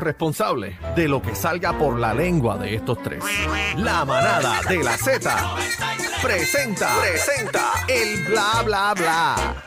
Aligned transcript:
responsable 0.00 0.78
de 0.94 1.08
lo 1.08 1.20
que 1.20 1.34
salga 1.34 1.76
por 1.76 1.98
la 1.98 2.14
lengua 2.14 2.56
de 2.56 2.76
estos 2.76 3.02
tres. 3.02 3.20
La 3.78 4.04
manada 4.04 4.60
de 4.68 4.84
la 4.84 4.96
Z 4.96 5.56
presenta, 6.22 6.88
presenta 7.00 7.72
el 7.88 8.24
bla 8.28 8.62
bla 8.64 8.94
bla. 8.94 9.64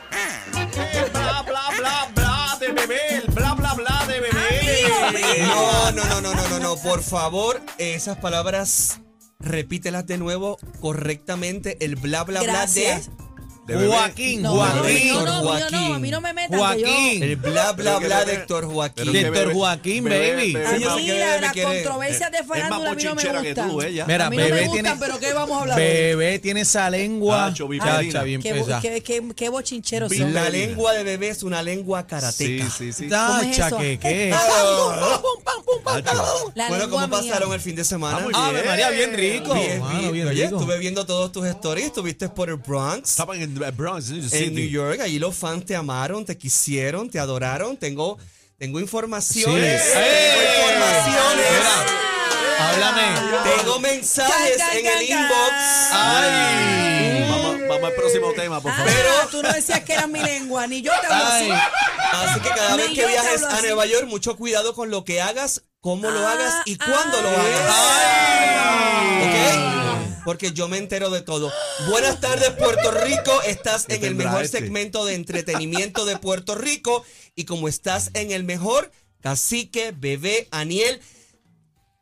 El 0.94 1.10
bla 1.10 1.42
bla 1.42 1.62
bla 1.78 2.08
bla 2.14 2.56
de 2.58 2.68
bebé, 2.72 3.16
el 3.16 3.30
bla 3.30 3.52
bla 3.52 3.74
bla 3.74 4.06
de 4.06 4.20
bebé. 4.20 5.42
No, 5.48 5.92
no, 5.92 6.02
no, 6.06 6.20
no, 6.22 6.34
no, 6.34 6.48
no, 6.48 6.58
no. 6.60 6.76
Por 6.76 7.02
favor, 7.02 7.60
esas 7.76 8.16
palabras 8.16 9.02
repítelas 9.38 10.06
de 10.06 10.16
nuevo 10.16 10.56
correctamente. 10.80 11.76
El 11.84 11.96
bla 11.96 12.24
bla 12.24 12.40
bla 12.40 12.52
Gracias. 12.54 13.10
de 13.10 13.31
De. 13.66 13.76
Joaquín, 13.86 14.42
No, 14.42 14.54
Joaquín, 14.56 15.08
no, 15.14 15.20
no, 15.20 15.24
no, 15.24 15.42
Joaquín. 15.48 15.88
no, 15.88 15.94
a 15.94 15.98
mí 16.00 16.10
no 16.10 16.20
me 16.20 16.32
metan. 16.32 16.50
que 16.50 16.56
yo- 16.56 16.62
Joaquín. 16.88 17.22
El 17.22 17.36
bla 17.36 17.70
bla 17.72 17.98
bla 17.98 18.24
de 18.24 18.32
Héctor 18.34 18.66
Joaquín. 18.66 18.94
pero 18.96 19.12
que 19.12 19.20
Héctor 19.20 19.46
bebé- 19.46 19.54
Joaquín, 19.54 20.04
bebé- 20.04 20.34
baby. 20.34 20.52
bebé- 20.54 20.66
A 20.66 20.72
mí 20.72 20.78
Señor, 20.78 20.96
¿qué 21.00 21.06
la- 21.20 21.26
bebé 21.26 21.40
las 21.40 21.52
quiere? 21.52 21.68
controversias 21.82 22.32
de 22.32 22.42
farándula 22.42 22.90
a 22.90 22.94
mí 22.96 23.04
no 23.04 23.14
me 23.14 23.22
que 23.22 23.28
gustan. 23.30 23.70
tú, 23.70 23.82
ella. 23.82 24.04
Mira, 24.06 24.26
a 24.26 24.30
mí 24.30 24.36
no 24.36 24.42
me 24.42 24.48
bebé 24.50 24.66
gustan, 24.66 24.82
tiene- 24.84 24.98
pero 25.00 25.18
¿qué 25.20 25.32
vamos 25.32 25.56
a 25.56 25.60
hablar? 25.60 25.78
Bebé 25.78 26.38
tiene 26.40 26.60
esa 26.62 26.90
lengua. 26.90 27.50
Bifelina. 27.50 27.84
Chacha, 28.02 28.22
bien 28.24 28.42
¿Qué, 28.42 28.52
pesada. 28.54 28.80
qué, 28.80 29.00
qué, 29.00 29.22
qué 29.36 29.48
bochincheros 29.48 30.10
Vi- 30.10 30.18
son? 30.18 30.34
La 30.34 30.50
lengua 30.50 30.92
de 30.92 31.04
bebé 31.04 31.28
es 31.28 31.44
una 31.44 31.62
lengua 31.62 32.04
karateca. 32.06 32.68
Sí, 32.68 32.92
sí, 32.92 32.92
sí. 32.92 33.08
¿Cómo 33.08 33.38
es 33.42 33.50
Chacha, 33.56 33.66
eso? 33.68 33.78
¿qué, 33.78 33.98
qué? 34.00 34.34
La 36.54 36.68
bueno, 36.68 36.90
¿cómo 36.90 37.08
pasaron 37.08 37.52
el 37.52 37.60
fin 37.60 37.76
de 37.76 37.84
semana? 37.84 38.26
Ah. 38.34 38.52
María, 38.66 38.90
bien 38.90 39.12
rico. 39.14 39.54
Bien, 39.54 39.82
bien. 40.12 40.28
Oye, 40.28 40.44
rico. 40.46 40.58
estuve 40.58 40.78
viendo 40.78 41.06
todos 41.06 41.30
tus 41.32 41.46
stories, 41.46 41.86
estuviste 41.86 42.28
por 42.28 42.48
el 42.48 42.56
Bronx. 42.56 43.10
Estaban 43.10 43.40
en 43.40 43.51
el 43.60 43.72
Bronx, 43.72 44.08
New 44.10 44.22
en 44.22 44.30
City. 44.30 44.50
New 44.50 44.68
York, 44.68 45.00
allí 45.00 45.18
los 45.18 45.34
fans 45.36 45.66
te 45.66 45.74
amaron, 45.76 46.24
te 46.24 46.36
quisieron, 46.38 47.10
te 47.10 47.18
adoraron. 47.18 47.76
Tengo, 47.76 48.16
tengo 48.58 48.80
informaciones. 48.80 49.82
Sí. 49.82 49.88
Tengo 49.92 50.06
¡Eh! 50.06 50.74
informaciones. 50.74 51.46
Mira, 51.52 51.84
háblame. 52.58 53.02
Tengo 53.56 53.78
mensajes 53.80 54.56
Can, 54.56 54.68
can, 54.68 54.78
en 54.78 54.86
el 54.86 55.08
can, 55.08 55.22
inbox. 55.22 55.52
Ay. 55.92 57.26
Vamos, 57.28 57.56
vamos 57.68 57.84
al 57.90 57.94
próximo 57.94 58.32
tema, 58.32 58.60
por 58.60 58.70
Ah, 58.72 58.76
favor. 58.76 58.92
Pero- 58.92 59.12
tú 59.30 59.42
no 59.42 59.52
decías 59.52 59.80
que 59.80 59.92
era 59.94 60.06
mi 60.06 60.20
lengua, 60.20 60.66
ni 60.66 60.82
yo 60.82 60.92
te 61.00 61.06
hablo 61.06 61.24
Ay. 61.30 61.50
así. 61.50 61.62
Así 62.12 62.40
que 62.40 62.48
cada 62.50 62.76
Ni 62.76 62.82
vez 62.82 62.90
que 62.92 63.06
viajes 63.06 63.42
a. 63.42 63.60
Nueva 63.62 63.86
York, 63.86 64.06
mucho 64.06 64.36
cuidado 64.36 64.74
con 64.74 64.90
lo 64.90 65.04
que 65.04 65.22
hagas, 65.22 65.62
cómo 65.80 66.10
lo 66.10 66.26
Ah, 66.28 66.32
hagas 66.32 66.54
y 66.66 66.76
cuándo 66.76 67.20
lo 67.22 67.28
ah. 67.28 67.32
hagas. 67.32 67.72
¿Ok? 69.24 69.81
Porque 70.24 70.52
yo 70.52 70.68
me 70.68 70.78
entero 70.78 71.10
de 71.10 71.22
todo. 71.22 71.52
Buenas 71.88 72.20
tardes, 72.20 72.50
Puerto 72.50 72.90
Rico. 72.92 73.42
Estás 73.42 73.86
¿Qué 73.86 73.94
en 73.96 74.04
el 74.04 74.14
mejor 74.14 74.44
este? 74.44 74.58
segmento 74.58 75.04
de 75.04 75.14
entretenimiento 75.14 76.04
de 76.04 76.16
Puerto 76.18 76.54
Rico. 76.54 77.04
Y 77.34 77.44
como 77.44 77.66
estás 77.68 78.10
en 78.14 78.30
el 78.30 78.44
mejor, 78.44 78.92
cacique, 79.20 79.92
bebé, 79.96 80.48
Aniel. 80.50 81.00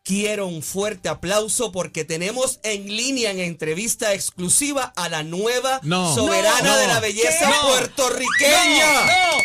Quiero 0.02 0.46
un 0.46 0.62
fuerte 0.62 1.08
aplauso 1.08 1.72
porque 1.72 2.04
tenemos 2.04 2.58
en 2.62 2.86
línea 2.96 3.30
en 3.30 3.38
entrevista 3.38 4.12
exclusiva 4.14 4.92
a 4.96 5.08
la 5.08 5.22
nueva 5.22 5.78
No. 5.82 6.14
soberana 6.14 6.62
No. 6.62 6.76
de 6.78 6.86
la 6.88 7.00
belleza 7.00 7.48
No. 7.48 7.68
puertorriqueña. 7.68 9.06
¡Eh! 9.06 9.36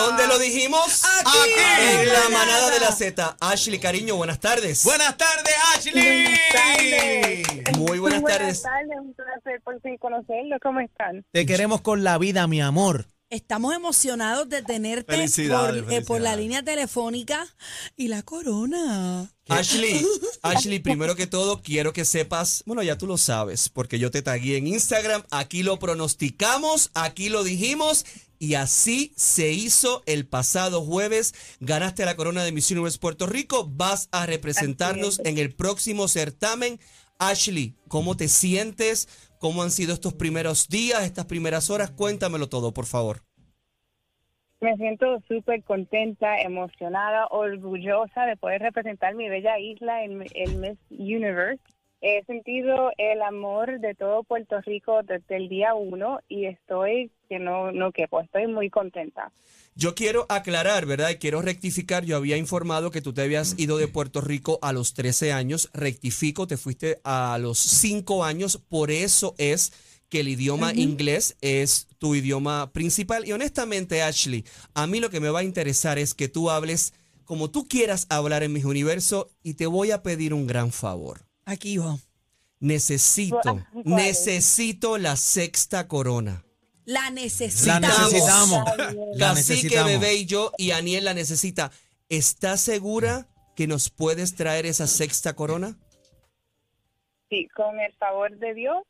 ¿Dónde 0.00 0.26
lo 0.26 0.38
dijimos? 0.38 1.02
Aquí. 1.20 1.38
En 1.80 2.08
la 2.08 2.28
manada 2.30 2.70
de 2.70 2.80
la 2.80 2.90
Z. 2.90 3.36
Ashley, 3.40 3.78
cariño, 3.78 4.16
buenas 4.16 4.40
tardes. 4.40 4.82
Buenas 4.84 5.16
tardes, 5.16 5.54
Ashley. 5.76 7.32
Muy 7.76 7.98
buenas 7.98 8.22
tardes. 8.22 8.62
Buenas 8.62 8.62
tardes, 8.62 8.98
un 8.98 9.14
placer 9.14 9.60
por 9.62 9.80
fin 9.82 9.98
conocerlo. 9.98 10.56
¿Cómo 10.62 10.80
están? 10.80 11.24
Te 11.32 11.44
queremos 11.44 11.82
con 11.82 12.02
la 12.02 12.16
vida, 12.18 12.46
mi 12.46 12.60
amor. 12.60 13.06
Estamos 13.30 13.72
emocionados 13.76 14.48
de 14.48 14.60
tenerte 14.60 15.04
por, 15.04 15.14
Felicidades, 15.14 15.84
eh, 15.88 16.02
por 16.02 16.20
la 16.20 16.34
línea 16.34 16.64
telefónica 16.64 17.46
y 17.96 18.08
la 18.08 18.24
corona. 18.24 19.32
Ashley, 19.46 20.04
Ashley, 20.42 20.80
primero 20.80 21.14
que 21.14 21.28
todo, 21.28 21.62
quiero 21.62 21.92
que 21.92 22.04
sepas, 22.04 22.64
bueno, 22.66 22.82
ya 22.82 22.98
tú 22.98 23.06
lo 23.06 23.18
sabes, 23.18 23.68
porque 23.68 24.00
yo 24.00 24.10
te 24.10 24.22
tagué 24.22 24.56
en 24.56 24.66
Instagram, 24.66 25.22
aquí 25.30 25.62
lo 25.62 25.78
pronosticamos, 25.78 26.90
aquí 26.94 27.28
lo 27.28 27.44
dijimos, 27.44 28.04
y 28.40 28.54
así 28.54 29.12
se 29.16 29.52
hizo 29.52 30.02
el 30.06 30.26
pasado 30.26 30.84
jueves. 30.84 31.32
Ganaste 31.60 32.04
la 32.04 32.16
corona 32.16 32.42
de 32.42 32.50
Miss 32.50 32.72
Universe 32.72 32.98
Puerto 32.98 33.28
Rico, 33.28 33.70
vas 33.72 34.08
a 34.10 34.26
representarnos 34.26 35.20
en 35.24 35.38
el 35.38 35.54
próximo 35.54 36.08
certamen. 36.08 36.80
Ashley, 37.20 37.76
¿cómo 37.86 38.16
te 38.16 38.28
sientes? 38.28 39.06
¿Cómo 39.40 39.62
han 39.62 39.70
sido 39.70 39.94
estos 39.94 40.12
primeros 40.12 40.68
días, 40.68 41.02
estas 41.02 41.24
primeras 41.24 41.70
horas? 41.70 41.90
Cuéntamelo 41.90 42.50
todo, 42.50 42.74
por 42.74 42.84
favor. 42.84 43.22
Me 44.60 44.76
siento 44.76 45.18
súper 45.26 45.64
contenta, 45.64 46.42
emocionada, 46.42 47.26
orgullosa 47.30 48.26
de 48.26 48.36
poder 48.36 48.60
representar 48.60 49.14
mi 49.14 49.30
bella 49.30 49.58
isla 49.58 50.04
en 50.04 50.26
el 50.34 50.56
Miss 50.56 50.78
Universe. 50.90 51.62
He 52.02 52.24
sentido 52.24 52.92
el 52.96 53.20
amor 53.20 53.78
de 53.80 53.94
todo 53.94 54.22
Puerto 54.22 54.60
Rico 54.62 55.02
desde 55.02 55.36
el 55.36 55.48
día 55.48 55.74
uno 55.74 56.20
y 56.28 56.46
estoy 56.46 57.10
que 57.28 57.38
no, 57.38 57.72
no 57.72 57.92
quepo, 57.92 58.20
estoy 58.20 58.46
muy 58.46 58.70
contenta. 58.70 59.32
Yo 59.74 59.94
quiero 59.94 60.26
aclarar, 60.28 60.86
¿verdad? 60.86 61.10
Y 61.10 61.16
quiero 61.16 61.42
rectificar. 61.42 62.04
Yo 62.04 62.16
había 62.16 62.36
informado 62.36 62.90
que 62.90 63.02
tú 63.02 63.12
te 63.12 63.22
habías 63.22 63.58
ido 63.58 63.78
de 63.78 63.86
Puerto 63.86 64.20
Rico 64.20 64.58
a 64.62 64.72
los 64.72 64.94
13 64.94 65.32
años. 65.32 65.70
Rectifico, 65.72 66.46
te 66.46 66.56
fuiste 66.56 67.00
a 67.04 67.38
los 67.40 67.58
5 67.58 68.24
años. 68.24 68.58
Por 68.68 68.90
eso 68.90 69.34
es 69.38 69.72
que 70.08 70.20
el 70.20 70.28
idioma 70.28 70.72
inglés 70.74 71.36
es 71.40 71.86
tu 71.98 72.14
idioma 72.14 72.72
principal. 72.72 73.26
Y 73.26 73.32
honestamente, 73.32 74.02
Ashley, 74.02 74.44
a 74.74 74.86
mí 74.86 75.00
lo 75.00 75.08
que 75.08 75.20
me 75.20 75.30
va 75.30 75.40
a 75.40 75.44
interesar 75.44 75.98
es 75.98 76.14
que 76.14 76.28
tú 76.28 76.50
hables 76.50 76.92
como 77.24 77.48
tú 77.48 77.68
quieras 77.68 78.06
hablar 78.08 78.42
en 78.42 78.52
mis 78.52 78.64
universo 78.64 79.30
y 79.44 79.54
te 79.54 79.66
voy 79.66 79.92
a 79.92 80.02
pedir 80.02 80.34
un 80.34 80.48
gran 80.48 80.72
favor. 80.72 81.29
Aquí 81.50 81.78
va. 81.78 81.98
Necesito, 82.60 83.60
necesito 83.84 84.98
la 84.98 85.16
sexta 85.16 85.88
corona. 85.88 86.44
La 86.84 87.02
La 87.04 87.10
necesitamos. 87.10 87.90
necesitamos. 88.12 88.64
La 89.14 89.28
Cacique, 89.34 89.54
necesitamos. 89.54 89.92
bebé 89.92 90.14
y 90.14 90.26
yo 90.26 90.52
y 90.58 90.70
Aniel 90.70 91.04
la 91.06 91.14
necesita. 91.14 91.72
¿Estás 92.08 92.60
segura 92.60 93.26
que 93.56 93.66
nos 93.66 93.90
puedes 93.90 94.36
traer 94.36 94.64
esa 94.64 94.86
sexta 94.86 95.34
corona? 95.34 95.76
Sí, 97.30 97.48
con 97.56 97.80
el 97.80 97.92
favor 97.94 98.30
de 98.38 98.54
Dios 98.54 98.84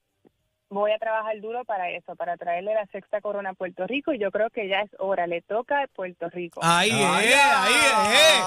voy 0.71 0.93
a 0.93 0.99
trabajar 0.99 1.41
duro 1.41 1.65
para 1.65 1.91
eso, 1.91 2.15
para 2.17 2.37
traerle 2.37 2.75
la 2.75 2.87
sexta 2.87 3.21
corona 3.21 3.51
a 3.51 3.55
Puerto 3.55 3.87
Rico 3.87 4.13
y 4.13 4.19
yo 4.19 4.31
creo 4.31 4.51
que 4.51 4.69
ya 4.69 4.81
es 4.81 4.91
hora, 4.99 5.27
le 5.27 5.43
toca 5.43 5.83
a 5.83 5.87
Puerto 5.89 6.29
Rico. 6.31 6.61
Ahí 6.63 6.91
es, 6.91 6.97
ahí 6.97 7.29
es. 7.29 7.35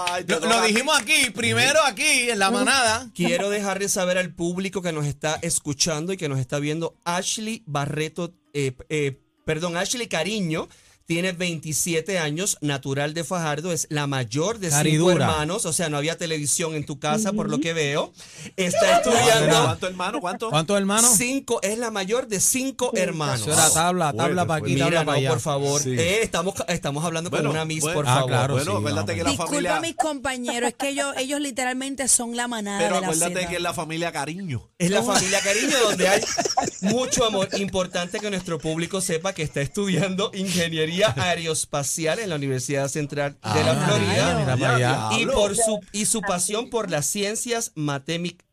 ay, 0.09 0.25
eh. 0.27 0.39
Lo, 0.41 0.61
dijimos 0.61 0.99
aquí, 0.99 1.29
primero 1.31 1.79
aquí, 1.85 2.29
en 2.29 2.39
la 2.39 2.49
manada. 2.49 3.09
Quiero 3.13 3.49
dejarle 3.49 3.89
saber 3.89 4.17
al 4.17 4.33
público 4.33 4.81
que 4.81 4.93
nos 4.93 5.05
está 5.05 5.37
escuchando 5.41 6.13
y 6.13 6.17
que 6.17 6.29
nos 6.29 6.39
está 6.39 6.59
viendo 6.59 6.95
Ashley 7.03 7.61
Barreto, 7.65 8.33
eh, 8.53 8.73
eh, 8.89 9.19
perdón, 9.45 9.75
Ashley 9.75 10.07
Cariño. 10.07 10.67
Tiene 11.05 11.33
27 11.33 12.17
años, 12.17 12.57
natural 12.61 13.13
de 13.13 13.25
Fajardo, 13.25 13.73
es 13.73 13.87
la 13.89 14.07
mayor 14.07 14.59
de 14.59 14.71
cinco 14.71 15.11
hermanos, 15.11 15.65
o 15.65 15.73
sea, 15.73 15.89
no 15.89 15.97
había 15.97 16.17
televisión 16.17 16.75
en 16.75 16.85
tu 16.85 16.97
casa, 16.97 17.33
por 17.33 17.49
lo 17.49 17.59
que 17.59 17.73
veo. 17.73 18.13
Está 18.55 18.79
¿Cuánto, 19.01 19.09
estudiando 19.13 19.63
¿Cuánto, 19.65 19.87
hermano? 19.87 20.21
¿Cuánto? 20.21 20.49
¿Cuántos 20.49 20.77
hermanos? 20.77 21.11
cinco, 21.17 21.59
es 21.61 21.77
la 21.77 21.91
mayor 21.91 22.27
de 22.27 22.39
cinco 22.39 22.91
hermanos. 22.95 23.41
Eso 23.41 23.51
era 23.53 23.69
tabla, 23.69 24.13
tabla 24.13 24.45
Fuerte, 24.45 24.47
para 24.47 24.65
aquí, 24.65 24.75
tabla 24.77 25.05
para 25.05 25.17
allá. 25.17 25.29
por 25.29 25.39
favor. 25.41 25.81
Sí. 25.81 25.91
Eh, 25.91 26.19
estamos, 26.23 26.55
estamos 26.69 27.03
hablando 27.03 27.29
con 27.29 27.45
una 27.47 27.65
Miss, 27.65 27.81
bueno, 27.81 27.95
por 27.99 28.07
Ah, 28.07 28.13
favor. 28.15 28.29
claro. 28.29 28.53
Bueno, 28.55 28.71
sí, 28.71 28.77
acuérdate 28.77 29.15
que 29.15 29.23
la 29.23 29.29
Disculpa 29.31 29.51
familia... 29.51 29.75
a 29.77 29.81
mis 29.81 29.95
compañeros, 29.95 30.69
es 30.69 30.75
que 30.75 30.89
ellos, 30.89 31.13
ellos 31.17 31.41
literalmente 31.41 32.07
son 32.07 32.35
la 32.37 32.47
manada 32.47 32.79
Pero 32.79 32.99
de 33.01 33.05
acuérdate 33.07 33.47
que 33.47 33.55
es 33.57 33.61
la 33.61 33.73
familia 33.73 34.11
cariño. 34.13 34.69
Es 34.77 34.89
la 34.89 35.03
familia 35.03 35.39
Cariño, 35.41 35.77
donde 35.83 36.07
hay 36.07 36.21
mucho 36.81 37.25
amor. 37.25 37.49
Importante 37.57 38.19
que 38.19 38.29
nuestro 38.29 38.57
público 38.57 39.01
sepa 39.01 39.33
que 39.33 39.43
está 39.43 39.61
estudiando 39.61 40.31
ingeniería 40.33 40.92
aeroespacial 41.01 42.19
en 42.19 42.29
la 42.29 42.35
Universidad 42.35 42.87
Central 42.87 43.37
de 43.41 43.63
la 43.63 43.71
Ah, 43.71 43.85
Florida. 43.87 44.55
mira. 44.55 45.09
Y 45.19 45.25
por 45.25 45.55
su 45.55 45.79
y 45.91 46.05
su 46.05 46.21
pasión 46.21 46.69
por 46.69 46.91
las 46.91 47.05
ciencias 47.07 47.71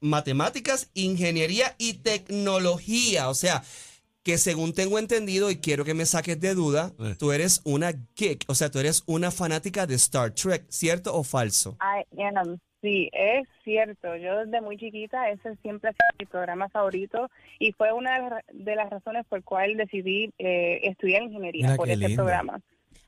matemáticas, 0.00 0.88
ingeniería 0.94 1.74
y 1.78 1.94
tecnología. 1.94 3.28
O 3.28 3.34
sea, 3.34 3.62
que 4.22 4.36
según 4.38 4.72
tengo 4.74 4.98
entendido, 4.98 5.50
y 5.50 5.56
quiero 5.58 5.84
que 5.84 5.94
me 5.94 6.04
saques 6.06 6.38
de 6.40 6.54
duda, 6.54 6.92
Eh. 6.98 7.14
tú 7.18 7.32
eres 7.32 7.60
una 7.64 7.92
geek, 8.16 8.44
o 8.48 8.54
sea, 8.54 8.70
tú 8.70 8.78
eres 8.78 9.02
una 9.06 9.30
fanática 9.30 9.86
de 9.86 9.94
Star 9.94 10.32
Trek, 10.34 10.66
¿cierto 10.68 11.14
o 11.14 11.24
falso? 11.24 11.76
I 11.80 12.22
am. 12.22 12.58
Sí, 12.82 13.10
es 13.12 13.46
cierto. 13.62 14.16
Yo 14.16 14.38
desde 14.44 14.60
muy 14.62 14.78
chiquita, 14.78 15.28
ese 15.30 15.54
siempre 15.56 15.90
ha 15.90 15.92
sido 15.92 16.06
mi 16.18 16.24
programa 16.26 16.68
favorito 16.70 17.28
y 17.58 17.72
fue 17.72 17.92
una 17.92 18.14
de 18.22 18.30
las- 18.30 18.44
de 18.52 18.74
las 18.76 18.88
razones 18.88 19.26
por 19.28 19.42
cual 19.44 19.76
decidí 19.76 20.32
eh, 20.38 20.80
estudiar 20.84 21.22
ingeniería 21.22 21.66
Mira 21.66 21.76
por 21.76 21.88
ese 21.88 21.96
lindo. 21.98 22.22
programa. 22.22 22.60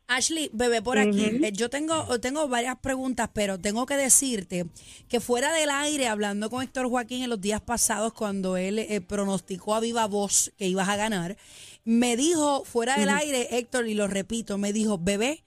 Ashley, 0.08 0.50
bebé, 0.52 0.82
por 0.82 0.98
aquí. 0.98 1.24
eh, 1.42 1.52
yo 1.54 1.70
tengo, 1.70 2.20
tengo 2.20 2.46
varias 2.48 2.76
preguntas, 2.80 3.30
pero 3.32 3.58
tengo 3.58 3.86
que 3.86 3.94
decirte 3.96 4.66
que 5.08 5.20
fuera 5.20 5.54
del 5.54 5.70
aire, 5.70 6.06
hablando 6.08 6.50
con 6.50 6.62
Héctor 6.62 6.90
Joaquín 6.90 7.22
en 7.22 7.30
los 7.30 7.40
días 7.40 7.62
pasados, 7.62 8.12
cuando 8.12 8.58
él 8.58 8.78
eh, 8.78 9.00
pronosticó 9.00 9.74
a 9.74 9.80
viva 9.80 10.06
voz 10.06 10.52
que 10.58 10.66
ibas 10.66 10.88
a 10.90 10.96
ganar, 10.96 11.36
me 11.84 12.16
dijo 12.18 12.62
fuera 12.66 12.96
del 12.98 13.08
aire, 13.08 13.56
Héctor, 13.56 13.86
y 13.88 13.94
lo 13.94 14.06
repito, 14.06 14.58
me 14.58 14.74
dijo, 14.74 14.98
bebé, 14.98 15.44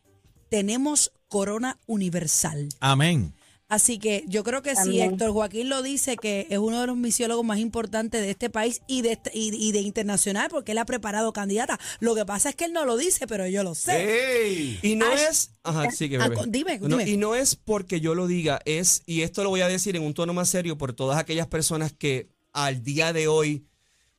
tenemos 0.49 1.11
corona 1.27 1.77
universal. 1.85 2.69
Amén. 2.79 3.33
Así 3.67 3.97
que 3.97 4.23
yo 4.27 4.43
creo 4.43 4.61
que 4.61 4.75
sí, 4.75 5.01
Amén. 5.01 5.13
Héctor 5.13 5.31
Joaquín 5.31 5.69
lo 5.69 5.81
dice, 5.81 6.17
que 6.17 6.45
es 6.51 6.59
uno 6.59 6.81
de 6.81 6.85
los 6.87 6.95
misiólogos 6.97 7.43
más 7.43 7.57
importantes 7.57 8.21
de 8.21 8.29
este 8.29 8.51
país 8.51 8.81
y 8.87 9.01
de, 9.01 9.13
este- 9.13 9.31
y, 9.33 9.49
y 9.55 9.71
de 9.71 9.79
internacional, 9.81 10.49
porque 10.51 10.73
él 10.73 10.77
ha 10.77 10.85
preparado 10.85 11.33
candidata. 11.33 11.79
Lo 11.99 12.13
que 12.13 12.25
pasa 12.27 12.49
es 12.49 12.55
que 12.55 12.65
él 12.65 12.73
no 12.73 12.85
lo 12.85 12.95
dice, 12.95 13.25
pero 13.25 13.47
yo 13.47 13.63
lo 13.63 13.73
sé. 13.73 14.43
¡Ey! 14.45 14.79
Y 14.83 14.95
no 14.95 15.11
es. 15.11 15.51
Ajá, 15.63 15.85
Ah, 15.89 15.89
bebé. 15.99 16.35
con- 16.35 16.51
dime, 16.51 16.77
No, 16.79 16.97
dime. 16.97 17.09
y 17.09 17.17
no 17.17 17.33
es 17.33 17.55
porque 17.55 17.99
yo 17.99 18.13
lo 18.13 18.27
diga, 18.27 18.59
es, 18.65 19.01
y 19.07 19.21
esto 19.21 19.43
lo 19.43 19.49
voy 19.49 19.61
a 19.61 19.67
decir 19.67 19.95
en 19.95 20.03
un 20.03 20.13
tono 20.13 20.33
más 20.33 20.47
serio 20.49 20.77
por 20.77 20.93
todas 20.93 21.17
aquellas 21.17 21.47
personas 21.47 21.91
que 21.91 22.29
al 22.53 22.83
día 22.83 23.13
de 23.13 23.27
hoy 23.27 23.65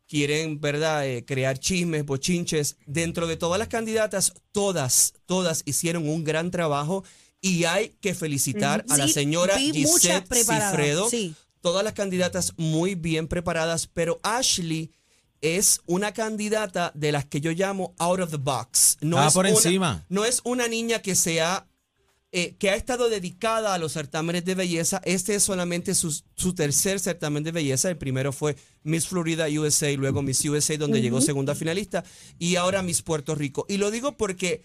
quieren, 0.09 0.61
¿verdad?, 0.61 1.07
Eh, 1.07 1.25
crear 1.25 1.59
chismes, 1.59 2.05
bochinches. 2.05 2.77
Dentro 2.87 3.27
de 3.29 3.37
todas 3.37 3.59
las 3.61 3.69
candidatas, 3.69 4.33
todas, 4.53 5.15
todas 5.27 5.63
hicieron 5.67 6.09
un 6.09 6.25
gran 6.25 6.51
trabajo 6.51 7.05
y 7.49 7.65
hay 7.65 7.91
que 8.01 8.15
felicitar 8.15 8.85
a 8.89 8.97
la 8.97 9.09
señora 9.09 9.59
Gisette 9.59 10.33
Cifredo. 10.35 11.09
sí. 11.11 11.35
Todas 11.63 11.83
las 11.83 11.95
candidatas 11.95 12.53
muy 12.57 12.95
bien 12.95 13.27
preparadas, 13.27 13.89
pero 13.93 14.21
Ashley 14.23 14.93
es 15.41 15.81
una 15.87 16.13
candidata 16.13 16.93
de 16.95 17.11
las 17.11 17.25
que 17.25 17.41
yo 17.41 17.51
llamo 17.51 17.93
out 17.99 18.21
of 18.21 18.31
the 18.31 18.37
box. 18.37 18.99
No 19.01 19.19
Ah, 19.19 19.27
es 19.27 19.33
por 19.35 19.47
una- 19.47 19.55
encima. 19.55 20.05
no 20.09 20.25
es 20.25 20.41
una 20.45 20.69
niña 20.69 21.03
que 21.03 21.17
se 21.17 21.41
ha, 21.41 21.67
eh, 22.31 22.55
que 22.59 22.71
ha 22.71 22.77
estado 22.77 23.09
dedicada 23.09 23.75
a 23.75 23.79
los 23.79 23.95
certámenes 23.95 24.45
de 24.45 24.55
belleza. 24.55 25.01
Este 25.05 25.35
es 25.35 25.43
solamente 25.43 25.97
su, 25.97 26.17
su 26.37 26.55
tercer 26.55 27.01
certamen 27.01 27.43
de 27.43 27.51
belleza. 27.51 27.91
El 27.91 27.99
primero 27.99 28.33
fue 28.33 28.55
Miss 28.85 29.09
Florida 29.09 29.47
USA 29.49 29.91
y 29.91 29.97
luego 29.97 30.23
Miss 30.23 30.45
USA, 30.45 30.77
donde 30.77 31.03
llegó 31.03 31.21
segunda 31.21 31.57
finalista, 31.57 32.05
y 32.39 32.55
ahora 32.57 32.83
Miss 32.83 33.03
Puerto 33.03 33.35
Rico. 33.35 33.67
Y 33.69 33.79
lo 33.79 33.91
digo 33.91 34.17
porque 34.17 34.63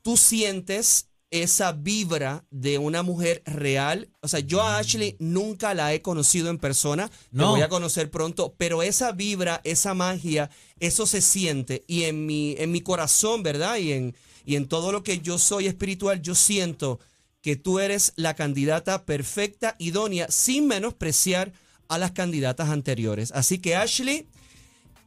tú 0.00 0.16
sientes 0.16 1.08
esa 1.30 1.72
vibra 1.72 2.44
de 2.50 2.78
una 2.78 3.02
mujer 3.02 3.42
real. 3.46 4.08
O 4.20 4.28
sea, 4.28 4.40
yo 4.40 4.62
a 4.62 4.78
Ashley 4.78 5.16
nunca 5.18 5.74
la 5.74 5.94
he 5.94 6.02
conocido 6.02 6.50
en 6.50 6.58
persona. 6.58 7.10
La 7.30 7.42
No. 7.44 7.50
voy 7.52 7.62
a 7.62 7.68
conocer 7.68 8.10
pronto, 8.10 8.54
pero 8.58 8.82
esa 8.82 9.12
vibra, 9.12 9.60
esa 9.64 9.94
magia, 9.94 10.50
eso 10.80 11.06
se 11.06 11.20
siente. 11.20 11.84
Y 11.86 12.04
en 12.04 12.26
mi, 12.26 12.54
en 12.58 12.72
mi 12.72 12.80
corazón, 12.80 13.42
¿verdad? 13.42 13.76
Y 13.76 13.92
en, 13.92 14.16
y 14.44 14.56
en 14.56 14.66
todo 14.66 14.90
lo 14.92 15.02
que 15.04 15.20
yo 15.20 15.38
soy 15.38 15.66
espiritual, 15.68 16.20
yo 16.20 16.34
siento 16.34 16.98
que 17.42 17.56
tú 17.56 17.78
eres 17.78 18.12
la 18.16 18.34
candidata 18.34 19.04
perfecta, 19.06 19.76
idónea, 19.78 20.26
sin 20.30 20.66
menospreciar 20.66 21.52
a 21.88 21.96
las 21.98 22.12
candidatas 22.12 22.68
anteriores. 22.68 23.32
Así 23.32 23.58
que 23.58 23.76
Ashley, 23.76 24.26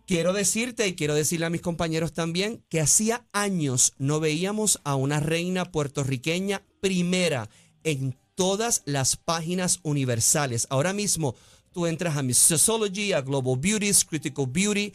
quiero 0.05 0.33
decirte 0.33 0.87
y 0.87 0.95
quiero 0.95 1.15
decirle 1.15 1.45
a 1.45 1.49
mis 1.49 1.61
compañeros 1.61 2.13
también 2.13 2.63
que 2.69 2.81
hacía 2.81 3.25
años 3.31 3.93
no 3.97 4.19
veíamos 4.19 4.79
a 4.83 4.95
una 4.95 5.19
reina 5.19 5.71
puertorriqueña 5.71 6.61
primera 6.81 7.49
en 7.83 8.17
todas 8.35 8.81
las 8.85 9.15
páginas 9.15 9.79
universales. 9.83 10.67
Ahora 10.69 10.93
mismo 10.93 11.35
tú 11.71 11.85
entras 11.87 12.17
a 12.17 12.23
Miss 12.23 12.37
Sociology, 12.37 13.13
a 13.13 13.21
Global 13.21 13.57
Beauties, 13.57 14.05
Critical 14.05 14.47
Beauty, 14.47 14.93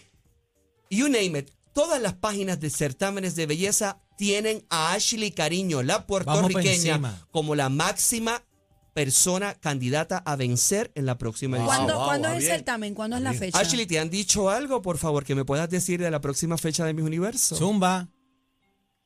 you 0.90 1.08
name 1.08 1.38
it. 1.38 1.50
Todas 1.72 2.00
las 2.02 2.14
páginas 2.14 2.58
de 2.58 2.70
certámenes 2.70 3.36
de 3.36 3.46
belleza 3.46 4.00
tienen 4.16 4.64
a 4.68 4.94
Ashley 4.94 5.30
Cariño, 5.30 5.82
la 5.84 6.06
puertorriqueña, 6.06 7.24
como 7.30 7.54
la 7.54 7.68
máxima 7.68 8.42
persona 8.92 9.54
candidata 9.54 10.18
a 10.18 10.36
vencer 10.36 10.90
en 10.94 11.06
la 11.06 11.18
próxima 11.18 11.56
edición. 11.56 11.76
¿Cuándo, 11.76 11.96
wow, 11.98 12.06
¿cuándo 12.06 12.28
va 12.28 12.36
es 12.36 12.44
el 12.44 12.50
certamen? 12.50 12.94
¿Cuándo 12.94 13.16
es 13.16 13.22
la 13.22 13.32
fecha? 13.32 13.58
Ashley, 13.58 13.86
¿te 13.86 13.98
han 13.98 14.10
dicho 14.10 14.50
algo, 14.50 14.82
por 14.82 14.98
favor, 14.98 15.24
que 15.24 15.34
me 15.34 15.44
puedas 15.44 15.68
decir 15.70 16.00
de 16.00 16.10
la 16.10 16.20
próxima 16.20 16.56
fecha 16.58 16.84
de 16.84 16.94
mis 16.94 17.04
universos? 17.04 17.58
Zumba. 17.58 18.08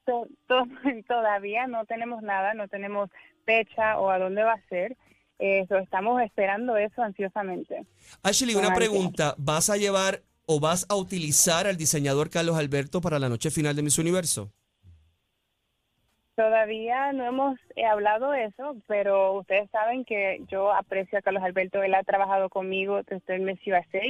To- 0.06 0.26
to- 0.48 0.66
todavía 1.08 1.66
no 1.66 1.84
tenemos 1.86 2.22
nada, 2.22 2.54
no 2.54 2.68
tenemos 2.68 3.10
fecha 3.44 3.98
o 3.98 4.10
a 4.10 4.18
dónde 4.18 4.42
va 4.42 4.54
a 4.54 4.68
ser. 4.68 4.96
Eso, 5.38 5.76
estamos 5.78 6.22
esperando 6.22 6.76
eso 6.76 7.02
ansiosamente. 7.02 7.84
Ashley, 8.22 8.54
una 8.54 8.74
pregunta. 8.74 9.34
¿Vas 9.38 9.70
a 9.70 9.76
llevar 9.76 10.22
o 10.46 10.60
vas 10.60 10.86
a 10.88 10.94
utilizar 10.96 11.66
al 11.66 11.76
diseñador 11.76 12.30
Carlos 12.30 12.56
Alberto 12.56 13.00
para 13.00 13.18
la 13.18 13.28
noche 13.28 13.50
final 13.50 13.74
de 13.74 13.82
Miss 13.82 13.98
Universo? 13.98 14.52
Todavía 16.36 17.12
no 17.12 17.26
hemos 17.26 17.58
eh, 17.76 17.84
hablado 17.84 18.32
eso, 18.32 18.76
pero 18.86 19.34
ustedes 19.34 19.70
saben 19.70 20.04
que 20.04 20.42
yo 20.50 20.72
aprecio 20.72 21.18
a 21.18 21.22
Carlos 21.22 21.42
Alberto, 21.42 21.82
él 21.82 21.94
ha 21.94 22.02
trabajado 22.04 22.48
conmigo 22.48 23.02
desde 23.02 23.36
el 23.36 23.42
Miss 23.42 23.60
USA 23.66 24.00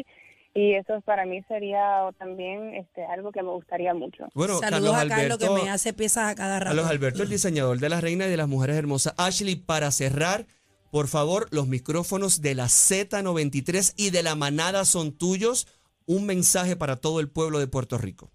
y 0.55 0.75
eso 0.75 1.01
para 1.01 1.25
mí 1.25 1.43
sería 1.49 2.11
también 2.19 2.75
este, 2.75 3.05
algo 3.07 3.33
que 3.33 3.43
me 3.43 3.51
gustaría 3.51 3.95
mucho. 3.95 4.29
Bueno, 4.35 4.59
Saludos 4.59 4.71
Carlos 4.71 4.95
a 4.95 4.99
Carlos 4.99 5.19
Alberto, 5.19 5.39
que 5.39 5.63
me 5.65 5.71
hace 5.71 5.93
piezas 5.93 6.31
a 6.31 6.35
cada 6.35 6.61
rato. 6.61 6.77
Carlos 6.77 6.91
Alberto, 6.91 7.23
el 7.23 7.31
diseñador 7.31 7.79
de 7.79 7.89
la 7.89 8.01
reina 8.01 8.27
y 8.27 8.31
de 8.31 8.37
las 8.37 8.49
mujeres 8.49 8.77
hermosas. 8.77 9.15
Ashley, 9.17 9.57
para 9.57 9.91
cerrar, 9.91 10.47
por 10.91 11.09
favor, 11.09 11.49
los 11.51 11.69
micrófonos 11.69 12.43
de 12.43 12.55
la 12.55 12.67
Z93 12.67 13.95
y 13.97 14.11
de 14.11 14.23
la 14.23 14.35
manada 14.35 14.85
son 14.85 15.17
tuyos. 15.17 15.67
Un 16.05 16.27
mensaje 16.27 16.77
para 16.77 16.97
todo 16.97 17.21
el 17.21 17.31
pueblo 17.31 17.59
de 17.59 17.67
Puerto 17.67 17.97
Rico. 17.97 18.31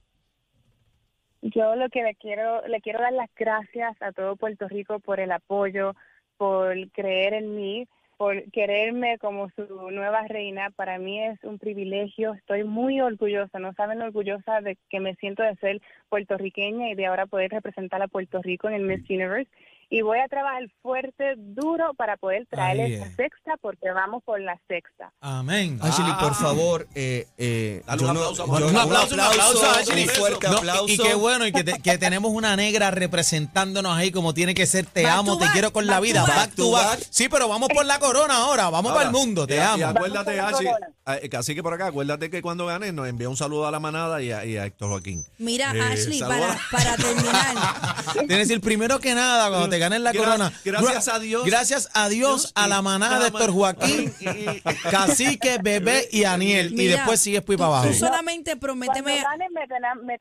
Yo 1.42 1.76
lo 1.76 1.90
que 1.90 2.04
le 2.04 2.16
quiero, 2.16 2.66
le 2.68 2.82
quiero 2.82 3.00
dar 3.00 3.14
las 3.14 3.30
gracias 3.36 3.96
a 4.02 4.12
todo 4.12 4.36
Puerto 4.36 4.68
Rico 4.68 5.00
por 5.00 5.20
el 5.20 5.32
apoyo, 5.32 5.94
por 6.38 6.76
creer 6.92 7.34
en 7.34 7.56
mí, 7.56 7.88
por 8.18 8.44
quererme 8.52 9.20
como 9.20 9.50
su 9.52 9.92
nueva 9.92 10.24
reina. 10.28 10.72
Para 10.72 10.98
mí 10.98 11.24
es 11.24 11.44
un 11.44 11.60
privilegio, 11.60 12.34
estoy 12.34 12.64
muy 12.64 13.00
orgullosa, 13.00 13.60
no 13.60 13.74
saben 13.74 14.00
lo 14.00 14.06
orgullosa 14.06 14.62
de 14.62 14.78
que 14.90 15.00
me 15.00 15.16
siento 15.16 15.44
de 15.44 15.56
ser 15.58 15.82
puertorriqueña 16.10 16.90
y 16.90 16.96
de 16.96 17.06
ahora 17.06 17.28
poder 17.28 17.52
representar 17.52 18.02
a 18.02 18.08
Puerto 18.08 18.42
Rico 18.42 18.68
en 18.68 18.74
el 18.74 18.84
Miss 18.84 19.08
Universe. 19.10 19.50
Y 19.90 20.02
voy 20.02 20.20
a 20.20 20.28
trabajar 20.28 20.64
fuerte, 20.82 21.36
duro 21.38 21.94
para 21.96 22.18
poder 22.18 22.46
traer 22.50 22.82
Ahí 22.82 22.94
esa 22.96 23.06
es. 23.06 23.16
sexta 23.16 23.54
porque 23.62 23.90
vamos 23.96 24.22
por 24.26 24.40
la 24.42 24.60
sexta. 24.68 25.14
Amén. 25.22 25.80
Ashley, 25.82 26.12
por 26.20 26.32
Ah. 26.32 26.34
favor, 26.34 26.88
eh, 26.94 27.26
eh, 27.38 27.82
Dale 27.88 28.02
yo 28.02 28.08
un 28.10 28.14
no- 28.14 28.20
aplauso, 28.20 28.46
yo-. 28.60 28.68
Un 28.68 28.76
aplauso, 28.78 29.14
un 29.16 29.20
aplauso, 29.22 29.72
Ashley. 29.72 30.04
un 30.04 30.10
fuerte 30.10 30.48
No, 30.50 30.58
aplauso. 30.58 30.88
y, 30.90 30.94
y 30.96 30.98
qué 30.98 31.14
bueno, 31.14 31.48
y 31.48 31.54
que, 31.54 31.64
te- 31.64 31.80
que 31.82 31.98
tenemos 31.98 32.32
una 32.34 32.58
negra 32.58 32.92
representándonos 32.92 33.96
ahí 33.96 34.12
como 34.12 34.34
tiene 34.34 34.54
que 34.54 34.66
ser. 34.66 34.86
Te 34.88 35.04
Back 35.04 35.14
amo, 35.20 35.38
te 35.38 35.46
back, 35.46 35.54
quiero 35.54 35.72
con 35.72 35.88
la 35.88 36.02
vida. 36.02 36.22
back. 36.24 36.36
Back 36.36 36.56
to 36.56 36.72
Back. 36.72 37.00
Sí, 37.10 37.30
pero 37.30 37.48
vamos 37.48 37.70
por 37.74 37.86
la 37.86 37.98
corona 38.00 38.36
ahora. 38.38 38.70
Vamos 38.70 38.92
Ahora, 38.92 39.06
para 39.06 39.10
el 39.10 39.16
mundo. 39.16 39.48
Te 39.48 39.56
y- 39.56 39.60
amo. 39.60 39.78
Y 39.78 39.84
acuérdate, 39.84 40.38
Ashley, 40.40 40.68
la 41.06 41.16
eh, 41.18 41.30
casi 41.30 41.56
que 41.56 41.64
por 41.64 41.74
acá, 41.74 41.88
acuérdate 41.88 42.30
que 42.30 42.42
cuando 42.42 42.66
ganes 42.66 42.94
nos 42.94 43.08
envía 43.08 43.30
un 43.30 43.38
saludo 43.38 43.66
a 43.68 43.72
la 43.72 43.80
manada 43.80 44.22
y 44.22 44.32
a, 44.34 44.44
y 44.44 44.58
a 44.58 44.66
Héctor 44.66 44.90
Joaquín. 44.90 45.24
Mira, 45.38 45.72
Eh, 45.74 45.80
Ashley, 45.82 46.20
para, 46.20 46.58
para 46.72 46.96
terminar, 46.98 47.56
Tienes 48.14 48.28
que 48.28 48.36
decir, 48.38 48.60
primero 48.62 49.00
que 49.00 49.14
nada, 49.16 49.48
cuando 49.50 49.70
te 49.70 49.77
ganes 49.80 50.02
la 50.02 50.12
Gra- 50.14 50.18
corona. 50.18 50.54
gracias 50.64 51.08
a 51.08 51.20
Dios. 51.20 51.46
Gracias 51.46 51.90
a 51.94 52.10
Dios, 52.10 52.52
a 52.56 52.68
la 52.68 52.82
manada 52.82 53.20
de 53.20 53.28
Héctor 53.28 53.52
Joaquín, 53.52 54.14
Cacique, 54.92 55.58
Bebé 55.62 56.08
y 56.12 56.24
Aniel. 56.24 56.80
y 56.80 56.88
después 56.88 57.20
sigues 57.20 57.42
pues 57.42 57.58
para 57.58 57.68
abajo. 57.70 57.88
tú 57.88 57.94
solamente 57.94 58.52
Cuando 58.52 58.62
prométeme. 58.68 59.22
ganen, 59.22 59.48
me 59.54 60.18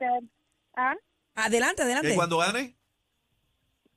¿ah? 0.77 0.95
Adelante, 1.35 1.83
adelante. 1.83 2.15
Cuando 2.15 2.39
gane, 2.39 2.77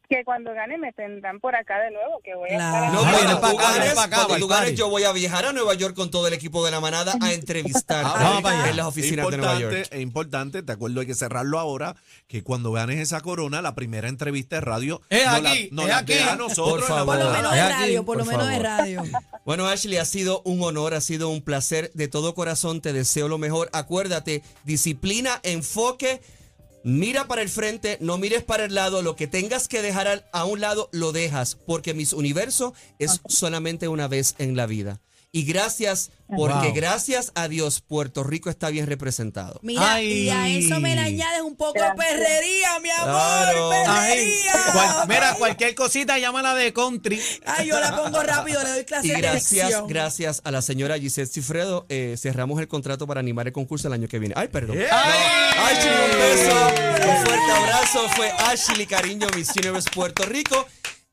que 0.09 0.23
cuando 0.25 0.51
gane 0.55 0.79
me 0.79 0.91
tendrán 0.91 1.39
por 1.39 1.55
acá 1.55 1.79
de 1.79 1.91
nuevo, 1.91 2.19
que 2.23 2.33
voy 2.33 2.49
a 2.49 2.55
Claro. 2.55 2.85
estar 2.87 2.93
No, 2.93 2.99
aquí. 3.01 3.09
cuando 3.11 3.19
viene 3.27 3.39
pa' 3.41 3.51
tú 3.51 3.59
acá, 3.59 3.63
ganes, 3.69 3.79
viene 3.81 3.95
pa' 3.95 4.03
acá, 4.03 4.15
cuando 4.15 4.29
pa'l 4.33 4.39
tú 4.41 4.47
ganes, 4.47 4.63
party. 4.69 4.75
yo 4.75 4.89
voy 4.89 5.03
a 5.03 5.11
viajar 5.11 5.45
a 5.45 5.53
Nueva 5.53 5.73
York 5.75 5.95
con 5.95 6.09
todo 6.09 6.27
el 6.27 6.33
equipo 6.33 6.65
de 6.65 6.71
la 6.71 6.79
manada 6.79 7.13
a 7.21 7.31
entrevistar 7.33 8.03
Ah, 8.05 8.13
vamos 8.19 8.41
para 8.41 8.59
allá. 8.61 8.69
en 8.71 8.77
las 8.77 8.85
oficinas 8.87 9.29
de 9.29 9.37
Nueva 9.37 9.59
York. 9.59 9.87
Es 9.91 10.01
importante, 10.01 10.63
te 10.63 10.71
acuerdo, 10.71 11.01
hay 11.01 11.05
que 11.05 11.13
cerrarlo 11.13 11.59
ahora, 11.59 11.95
que 12.27 12.43
cuando 12.43 12.71
ganes 12.71 12.99
esa 12.99 13.21
corona, 13.21 13.61
la 13.61 13.75
primera 13.75 14.09
entrevista 14.09 14.55
de 14.55 14.61
radio, 14.61 14.99
Es 15.09 15.25
no 15.25 15.31
aquí, 15.31 15.69
la, 15.71 15.75
no 15.75 15.81
es 15.83 15.87
la 15.89 15.97
aquí. 15.99 16.13
deja 16.13 16.33
a 16.33 16.35
nosotros. 16.35 16.79
Por 16.79 16.83
favor. 16.87 17.15
Por 17.15 17.25
lo 17.25 17.31
menos 17.31 17.53
Es 17.53 17.63
de 17.63 17.69
radio, 17.69 18.05
por 18.05 18.17
lo 18.17 18.23
por 18.25 18.33
menos 18.33 18.47
de 18.49 18.59
radio. 18.59 19.03
Bueno, 19.45 19.67
Ashley, 19.67 19.97
ha 19.97 20.05
sido 20.05 20.41
un 20.43 20.61
honor, 20.63 20.93
ha 20.93 21.01
sido 21.01 21.29
un 21.29 21.41
placer. 21.41 21.91
De 21.95 22.07
todo 22.07 22.35
corazón 22.35 22.81
te 22.81 22.93
deseo 22.93 23.27
lo 23.27 23.37
mejor. 23.39 23.69
Acuérdate, 23.73 24.43
disciplina, 24.63 25.39
enfoque. 25.43 26.21
Mira 26.83 27.27
para 27.27 27.41
el 27.41 27.49
frente, 27.49 27.97
no 28.01 28.17
mires 28.17 28.43
para 28.43 28.65
el 28.65 28.73
lado. 28.73 29.01
Lo 29.01 29.15
que 29.15 29.27
tengas 29.27 29.67
que 29.67 29.81
dejar 29.81 30.29
a 30.31 30.45
un 30.45 30.61
lado, 30.61 30.89
lo 30.91 31.11
dejas. 31.11 31.55
Porque 31.55 31.93
mis 31.93 32.13
universo 32.13 32.73
es 32.99 33.21
solamente 33.27 33.87
una 33.87 34.07
vez 34.07 34.35
en 34.37 34.55
la 34.55 34.65
vida. 34.65 35.01
Y 35.31 35.43
gracias, 35.43 36.09
porque 36.27 36.53
Wow. 36.69 36.73
gracias 36.73 37.31
a 37.35 37.47
Dios, 37.47 37.81
Puerto 37.81 38.23
Rico 38.23 38.49
está 38.49 38.69
bien 38.71 38.87
representado. 38.87 39.59
Mira, 39.61 39.93
Ay. 39.93 40.07
y 40.23 40.29
a 40.31 40.47
eso 40.47 40.79
me 40.79 40.95
le 40.95 41.01
añades 41.01 41.41
un 41.43 41.55
poco 41.55 41.73
de 41.79 41.91
perrería, 41.95 42.79
mi 42.81 42.89
amor. 42.89 43.05
Claro. 43.11 43.71
Ay, 43.87 44.09
Perrería. 44.17 44.53
cual- 44.73 45.07
mira, 45.07 45.35
cualquier 45.35 45.75
cosita, 45.75 46.17
llámala 46.17 46.55
de 46.55 46.73
country. 46.73 47.21
Ay, 47.45 47.67
yo 47.67 47.79
la 47.79 47.95
pongo 47.95 48.23
rápido, 48.23 48.63
le 48.63 48.69
doy 48.71 48.85
clase 48.85 49.05
Y 49.05 49.11
de 49.11 49.17
gracias, 49.21 49.51
elección. 49.67 49.87
gracias 49.87 50.41
a 50.43 50.49
la 50.49 50.63
señora 50.63 50.97
Gisette 50.97 51.31
Cifredo, 51.31 51.85
eh, 51.89 52.15
cerramos 52.17 52.59
el 52.59 52.67
contrato 52.67 53.05
para 53.05 53.19
animar 53.19 53.45
el 53.45 53.53
concurso 53.53 53.87
el 53.87 53.93
año 53.93 54.07
que 54.07 54.17
viene. 54.17 54.33
Ay, 54.35 54.47
perdón. 54.47 54.79
No. 54.79 54.83
Ashley, 54.83 55.93
un 56.11 56.19
beso. 56.19 57.07
Un 57.07 57.25
fuerte 57.25 57.51
abrazo. 57.51 58.09
Fue 58.15 58.31
Ashley 58.31 58.87
Cariño, 58.87 59.27
Miss 59.35 59.51
Universe 59.55 59.89
Puerto 59.93 60.23
Rico. 60.25 60.65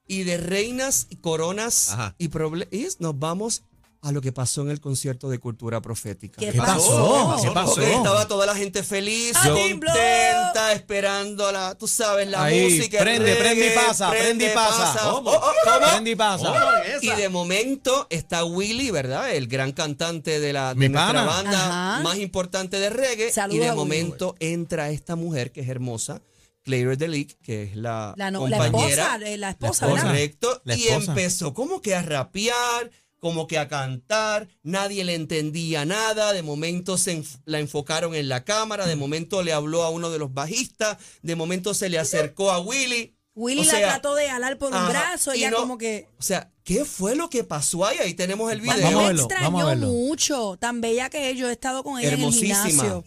Y 0.09 0.23
de 0.23 0.37
reinas 0.39 1.07
y 1.11 1.17
coronas 1.17 1.91
Ajá. 1.91 2.15
y 2.17 2.29
problemas, 2.29 2.71
nos 3.01 3.19
vamos 3.19 3.65
a 4.07 4.13
lo 4.13 4.21
que 4.21 4.31
pasó 4.31 4.63
en 4.63 4.71
el 4.71 4.81
concierto 4.81 5.29
de 5.29 5.39
Cultura 5.41 5.81
Profética. 5.83 6.39
¿Qué 6.39 6.53
¿Qué 6.53 6.59
pasó? 6.59 7.29
pasó? 7.29 7.43
¿Qué 7.43 7.51
pasó? 7.51 7.75
Porque 7.75 7.93
estaba 7.95 8.29
toda 8.29 8.47
la 8.47 8.55
gente 8.55 8.83
feliz, 8.85 9.33
Yo- 9.45 9.55
contenta, 9.55 10.73
esperando 10.73 11.51
la, 11.51 11.75
tú 11.77 11.89
sabes, 11.89 12.29
la 12.29 12.45
Ahí, 12.45 12.63
música. 12.77 12.99
prende, 13.01 13.35
prende 13.35 13.67
y 13.67 13.69
reggae, 13.71 13.87
pasa, 13.87 14.11
prende 14.11 14.47
y 14.47 14.55
pasa. 14.55 15.11
¿Cómo? 15.11 15.31
Oh, 15.33 15.53
Prende 15.93 16.11
y 16.11 16.15
pasa. 16.15 16.55
Y 17.03 17.11
de 17.11 17.29
momento 17.29 18.07
está 18.11 18.45
Willy, 18.45 18.91
¿verdad? 18.91 19.33
El 19.35 19.49
gran 19.49 19.73
cantante 19.73 20.39
de, 20.41 20.53
la, 20.53 20.75
de 20.75 20.89
nuestra 20.89 21.25
banda 21.25 21.95
Ajá. 21.97 22.03
más 22.03 22.19
importante 22.19 22.79
de 22.79 22.91
reggae. 22.91 23.33
Saludos 23.33 23.57
y 23.65 23.69
de 23.69 23.73
momento 23.75 24.35
entra 24.39 24.91
esta 24.91 25.17
mujer 25.17 25.51
que 25.51 25.63
es 25.63 25.69
hermosa, 25.69 26.23
Claire 26.63 26.97
Delic, 26.97 27.37
que 27.43 27.65
es 27.65 27.77
la, 27.77 28.15
La, 28.17 28.31
no- 28.31 28.47
la 28.49 28.59
compañera. 28.59 29.03
esposa, 29.17 29.29
eh, 29.31 29.37
la 29.37 29.51
esposa, 29.51 29.87
La 29.87 29.93
¿verdad? 29.95 30.09
Correcto. 30.11 30.61
La 30.65 30.77
y 30.77 30.87
esposa. 30.89 31.11
empezó 31.13 31.55
como 31.55 31.81
que 31.81 31.95
a 31.95 32.03
rapear, 32.03 32.91
como 33.27 33.47
que 33.49 33.59
a 33.59 33.67
cantar. 33.69 34.49
Nadie 34.63 35.03
le 35.05 35.15
entendía 35.15 35.85
nada. 35.85 36.33
De 36.33 36.43
momento 36.43 36.97
se 36.99 37.19
enf- 37.19 37.41
la 37.45 37.59
enfocaron 37.59 38.15
en 38.15 38.29
la 38.29 38.45
cámara. 38.45 38.87
De 38.87 38.95
momento 38.97 39.43
le 39.43 39.53
habló 39.53 39.83
a 39.83 39.91
uno 39.91 40.11
de 40.11 40.19
los 40.19 40.33
bajistas. 40.33 40.99
De 41.23 41.35
momento 41.35 41.75
se 41.75 41.89
le 41.89 41.99
acercó 41.99 42.53
a 42.53 42.61
Willy. 42.61 43.15
Willy 43.35 43.61
O 43.69 43.73
la 43.73 43.79
trató 43.81 44.15
de 44.15 44.31
alar 44.31 44.57
por 44.59 44.69
un 44.71 44.77
ajá, 44.79 44.89
brazo, 44.89 45.35
y 45.35 45.39
ella 45.41 45.51
no- 45.51 45.57
como 45.59 45.77
que... 45.77 46.09
O 46.19 46.23
sea, 46.23 46.51
¿qué 46.65 46.85
fue 46.87 47.17
lo 47.17 47.29
que 47.29 47.45
pasó 47.45 47.85
ahí? 47.85 47.99
Ahí 47.99 48.15
tenemos 48.15 48.51
el 48.51 48.61
video. 48.63 48.81
Vamos 48.83 49.05
a 49.05 49.13
me 49.13 49.19
extrañó 49.19 49.45
vamos 49.45 49.63
a 49.63 49.67
verlo. 49.67 49.87
mucho, 49.89 50.57
tan 50.59 50.81
bella 50.81 51.11
que 51.11 51.31
es, 51.31 51.37
yo 51.37 51.49
he 51.49 51.53
estado 51.53 51.83
con 51.85 51.99
ella 51.99 52.13
Hermosísima. 52.13 52.61
en 52.61 52.65
el 52.67 52.71
gimnasio. 52.73 53.05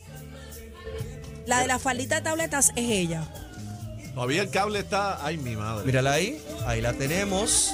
La 1.48 1.62
de 1.62 1.68
la 1.68 1.80
faldita 1.80 2.16
de 2.18 2.22
tabletas 2.22 2.70
es 2.76 2.90
ella. 2.92 3.28
Todavía 4.14 4.42
el 4.42 4.50
cable 4.52 4.80
está. 4.80 5.26
Ay, 5.26 5.38
mi 5.38 5.56
madre. 5.56 5.86
Mírala 5.86 6.12
ahí, 6.14 6.40
ahí 6.68 6.82
la 6.82 6.94
tenemos. 6.94 7.72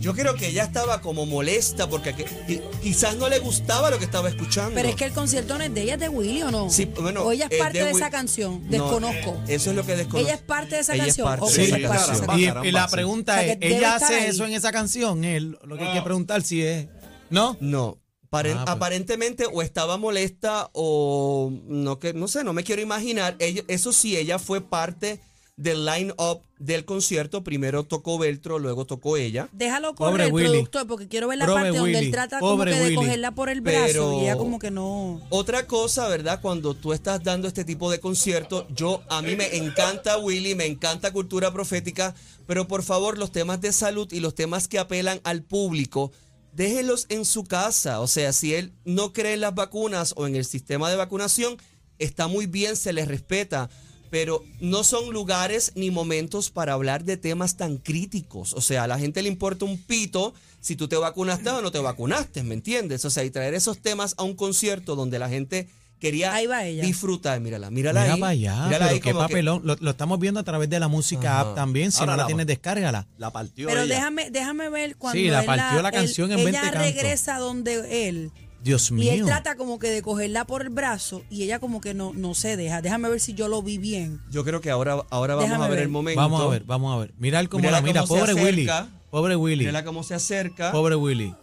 Yo 0.00 0.14
creo 0.14 0.34
que 0.34 0.48
ella 0.48 0.64
estaba 0.64 1.00
como 1.02 1.26
molesta 1.26 1.88
porque 1.88 2.14
que- 2.14 2.24
qui- 2.46 2.62
quizás 2.82 3.16
no 3.16 3.28
le 3.28 3.38
gustaba 3.38 3.90
lo 3.90 3.98
que 3.98 4.04
estaba 4.06 4.28
escuchando. 4.28 4.74
Pero 4.74 4.88
es 4.88 4.96
que 4.96 5.04
el 5.04 5.12
concierto 5.12 5.58
no 5.58 5.64
es 5.64 5.72
de 5.74 5.82
ella, 5.82 5.94
es 5.94 6.00
de 6.00 6.08
Willy 6.08 6.42
o 6.42 6.50
no? 6.50 6.70
Sí, 6.70 6.86
bueno, 6.86 7.22
o 7.22 7.32
ella 7.32 7.46
es 7.46 7.52
es 7.52 7.58
parte 7.58 7.84
de 7.84 7.90
esa 7.90 8.10
canción, 8.10 8.62
No, 8.64 8.70
desconozco. 8.70 9.36
eso 9.46 9.70
es 9.70 9.76
lo 9.76 9.84
que 9.84 9.96
desconozco. 9.96 10.26
Ella 10.26 10.34
es 10.34 10.42
parte 10.42 10.74
de 10.76 10.80
esa 10.80 10.94
Ella 10.94 11.02
es 11.04 11.08
canción. 11.08 11.26
parte 11.28 11.46
Sí, 11.46 11.60
es 11.62 11.70
parte 11.70 11.82
de 11.82 11.84
esa 11.86 11.96
canción. 11.96 12.20
caramba, 12.26 12.40
y, 12.40 12.46
caramba, 12.46 12.66
y 12.68 12.72
la 12.72 12.88
sí. 12.88 12.92
pregunta 12.92 13.32
O 13.32 13.36
sea, 13.36 13.52
es, 13.52 13.58
¿ella 13.60 13.94
hace 13.96 14.14
ahí. 14.14 14.24
eso 14.30 14.44
en 14.46 14.52
esa 14.54 14.72
canción? 14.72 15.24
Es 15.24 15.42
lo 15.42 15.76
que 15.76 15.84
hay 15.84 15.94
que 15.94 16.02
preguntar 16.02 16.42
si 16.42 16.62
es... 16.62 16.86
¿No? 17.28 17.56
No. 17.60 17.98
paren- 18.30 18.56
Ah, 18.58 18.64
pues. 18.64 18.76
Aparentemente 18.76 19.44
o 19.52 19.60
estaba 19.60 19.96
molesta 19.96 20.70
o 20.72 21.52
no 21.66 21.98
que 21.98 22.14
no 22.14 22.26
sé, 22.28 22.42
no 22.44 22.52
me 22.52 22.62
quiero 22.64 22.80
imaginar. 22.80 23.34
Ella- 23.40 23.64
eso 23.68 23.92
sí, 23.92 24.16
ella 24.16 24.38
fue 24.38 24.60
parte 24.60 25.20
del 25.60 25.84
line-up 25.84 26.40
del 26.58 26.84
concierto. 26.84 27.44
Primero 27.44 27.84
tocó 27.84 28.18
Beltro, 28.18 28.58
luego 28.58 28.86
tocó 28.86 29.16
ella. 29.16 29.48
Déjalo 29.52 29.94
Pobre 29.94 30.10
correr 30.12 30.26
el 30.28 30.32
Willy. 30.32 30.48
productor 30.48 30.86
porque 30.86 31.06
quiero 31.08 31.28
ver 31.28 31.38
la 31.38 31.46
Pobre 31.46 31.62
parte 31.64 31.78
donde 31.78 31.98
él 31.98 32.10
trata 32.10 32.38
Pobre 32.38 32.50
como 32.50 32.64
que 32.64 32.70
de 32.78 32.84
Willy. 32.86 32.94
cogerla 32.96 33.30
por 33.32 33.48
el 33.50 33.60
brazo 33.60 33.86
Pero- 33.86 34.18
y 34.18 34.24
ella 34.24 34.36
como 34.36 34.58
que 34.58 34.70
no. 34.70 35.20
Otra 35.28 35.66
cosa, 35.66 36.08
¿verdad? 36.08 36.40
Cuando 36.40 36.74
tú 36.74 36.92
estás 36.94 37.22
dando 37.22 37.46
este 37.46 37.64
tipo 37.64 37.90
de 37.90 38.00
conciertos, 38.00 38.64
yo 38.74 39.02
a 39.08 39.20
mí 39.22 39.36
me 39.36 39.56
encanta 39.56 40.18
Willy, 40.18 40.54
me 40.54 40.66
encanta 40.66 41.12
cultura 41.12 41.52
profética, 41.52 42.14
pero 42.46 42.66
por 42.66 42.82
favor 42.82 43.18
los 43.18 43.30
temas 43.30 43.60
de 43.60 43.72
salud 43.72 44.10
y 44.12 44.20
los 44.20 44.34
temas 44.34 44.66
que 44.66 44.78
apelan 44.78 45.20
al 45.24 45.42
público, 45.42 46.10
déjelos 46.54 47.06
en 47.10 47.24
su 47.26 47.44
casa. 47.44 48.00
O 48.00 48.06
sea, 48.06 48.32
si 48.32 48.54
él 48.54 48.72
no 48.84 49.12
cree 49.12 49.34
en 49.34 49.40
las 49.42 49.54
vacunas 49.54 50.14
o 50.16 50.26
en 50.26 50.36
el 50.36 50.44
sistema 50.46 50.88
de 50.90 50.96
vacunación, 50.96 51.56
está 51.98 52.28
muy 52.28 52.46
bien, 52.46 52.76
se 52.76 52.92
le 52.94 53.04
respeta. 53.04 53.68
Pero 54.10 54.44
no 54.60 54.82
son 54.84 55.12
lugares 55.12 55.72
ni 55.76 55.90
momentos 55.90 56.50
para 56.50 56.72
hablar 56.72 57.04
de 57.04 57.16
temas 57.16 57.56
tan 57.56 57.78
críticos. 57.78 58.52
O 58.54 58.60
sea, 58.60 58.84
a 58.84 58.86
la 58.88 58.98
gente 58.98 59.22
le 59.22 59.28
importa 59.28 59.64
un 59.64 59.78
pito 59.78 60.34
si 60.60 60.76
tú 60.76 60.88
te 60.88 60.96
vacunaste 60.96 61.48
o 61.50 61.62
no 61.62 61.70
te 61.70 61.78
vacunaste, 61.78 62.42
¿me 62.42 62.54
entiendes? 62.54 63.04
O 63.04 63.10
sea, 63.10 63.24
y 63.24 63.30
traer 63.30 63.54
esos 63.54 63.78
temas 63.78 64.14
a 64.18 64.24
un 64.24 64.34
concierto 64.34 64.96
donde 64.96 65.18
la 65.18 65.28
gente 65.28 65.68
quería 66.00 66.32
Ahí 66.34 66.46
va 66.46 66.64
ella. 66.66 66.82
disfrutar. 66.82 67.38
Mírala, 67.40 67.70
mírala 67.70 68.00
Mira 68.02 68.14
ahí. 68.14 68.20
para 68.20 68.30
allá, 68.32 68.54
mírala 68.66 68.78
pero 68.78 68.84
ahí 68.90 69.00
qué 69.00 69.10
que- 69.10 69.14
papelón. 69.14 69.60
Lo, 69.64 69.76
lo 69.78 69.90
estamos 69.90 70.18
viendo 70.18 70.40
a 70.40 70.44
través 70.44 70.68
de 70.70 70.80
la 70.80 70.88
música 70.88 71.40
Ajá. 71.40 71.50
app 71.50 71.54
también. 71.54 71.92
Si 71.92 72.00
Ahora 72.00 72.12
no 72.12 72.16
la 72.16 72.22
la- 72.22 72.26
tienes, 72.26 72.46
descárgala. 72.46 73.06
La 73.18 73.30
partió 73.30 73.68
Pero 73.68 73.82
ella. 73.82 73.94
déjame, 73.96 74.30
déjame 74.30 74.70
ver 74.70 74.96
cuando 74.96 75.18
Sí, 75.20 75.28
la 75.28 75.40
él 75.40 75.46
partió 75.46 75.82
la 75.82 75.88
él- 75.90 75.94
canción 75.94 76.30
en 76.32 76.36
20 76.38 76.50
ella 76.58 76.62
cantos. 76.72 76.82
regresa 76.82 77.38
donde 77.38 78.08
él 78.08 78.32
Dios 78.62 78.90
y 78.90 78.94
mío. 78.94 79.12
él 79.12 79.24
trata 79.24 79.56
como 79.56 79.78
que 79.78 79.88
de 79.88 80.02
cogerla 80.02 80.44
por 80.44 80.62
el 80.62 80.68
brazo 80.70 81.22
y 81.30 81.42
ella 81.44 81.58
como 81.60 81.80
que 81.80 81.94
no, 81.94 82.12
no 82.14 82.34
se 82.34 82.56
deja. 82.56 82.82
Déjame 82.82 83.08
ver 83.08 83.20
si 83.20 83.34
yo 83.34 83.48
lo 83.48 83.62
vi 83.62 83.78
bien. 83.78 84.20
Yo 84.30 84.44
creo 84.44 84.60
que 84.60 84.70
ahora, 84.70 85.04
ahora 85.10 85.34
vamos 85.34 85.48
Déjame 85.50 85.64
a 85.64 85.68
ver, 85.68 85.76
ver. 85.78 85.84
el 85.84 85.90
momento. 85.90 86.20
Vamos 86.20 86.42
a 86.42 86.46
ver, 86.48 86.64
vamos 86.64 86.94
a 86.94 86.98
ver. 87.00 87.14
Mira 87.18 87.40
él 87.40 87.48
cómo 87.48 87.62
Mírala 87.62 87.78
la 87.78 87.86
mira. 87.86 88.00
cómo 88.02 88.14
se 88.26 88.32
Pobre 88.32 88.44
Willy. 88.44 88.68
acerca. 88.68 88.88
Pobre 89.10 89.36
Willy. 89.36 89.58
Mírala 89.64 89.84
cómo 89.84 90.02
se 90.02 90.14
acerca. 90.14 90.72
Pobre 90.72 90.94
Willy. 90.96 91.34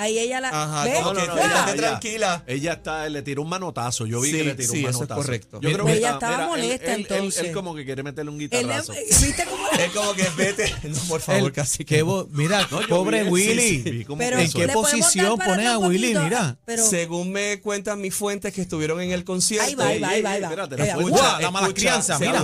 Ahí 0.00 0.16
ella 0.16 0.40
la 0.40 0.48
Ajá, 0.50 0.84
que 0.84 1.00
no, 1.00 1.12
quédate 1.12 1.40
ella- 1.44 1.74
tranquila. 1.76 2.44
Ella 2.46 2.72
está, 2.74 3.08
le 3.08 3.20
tiró 3.22 3.42
un 3.42 3.48
manotazo. 3.48 4.06
Yo 4.06 4.20
vi 4.20 4.30
Sí, 4.30 4.36
que 4.38 4.44
le 4.44 4.54
tiró 4.54 4.72
sí, 4.72 4.78
un 4.78 4.80
eso 4.84 4.88
es 4.90 4.94
manotazo. 4.96 5.20
correcto. 5.20 5.60
Yo 5.60 5.72
creo 5.72 5.88
Ella 5.88 6.08
que 6.08 6.14
estaba 6.14 6.32
mira, 6.32 6.42
él- 6.44 6.48
molesta, 6.48 6.84
él, 6.84 6.90
él- 6.92 7.06
entonces. 7.10 7.44
Él, 7.44 7.52
como 7.52 7.74
que 7.74 7.84
quiere 7.84 8.02
meterle 8.04 8.30
un 8.30 8.36
Él- 8.40 8.48
guitarrazo. 8.48 8.92
¿Viste 9.20 9.44
cómo? 9.44 9.68
Es 9.76 9.90
como 9.90 10.14
que 10.14 10.28
vete. 10.36 10.72
No, 10.88 10.98
por 11.08 11.20
favor, 11.20 11.48
Él- 11.48 11.52
casi 11.52 11.84
que. 11.84 12.04
mira, 12.30 12.66
No, 12.70 12.80
pobre 12.88 13.24
vi- 13.24 13.28
Willy. 13.30 13.60
sí, 13.60 13.82
sí, 13.82 13.90
vi 13.90 14.04
como 14.04 14.18
Pero 14.20 14.36
que 14.36 14.44
¿En 14.44 14.52
qué 14.52 14.68
posición 14.68 15.40
atrás 15.40 15.66
a 15.66 15.78
Willy? 15.78 16.14
Mira. 16.14 16.56
Pero 16.64 16.86
Según 16.86 17.32
me 17.32 17.60
cuentan 17.60 18.00
mis 18.00 18.14
fuentes 18.14 18.52
que 18.54 18.60
estuvieron 18.62 19.00
en 19.00 19.10
el 19.10 19.24
concierto. 19.24 19.66
ahí 19.66 19.74
va, 19.74 19.88
ahí 19.88 20.00
va, 20.00 20.08
ahí 20.10 20.22
va. 20.22 20.48
Espérate, 20.48 20.76
la 20.76 21.50
mala 21.50 21.74
crianza, 21.74 22.18
mira. 22.20 22.42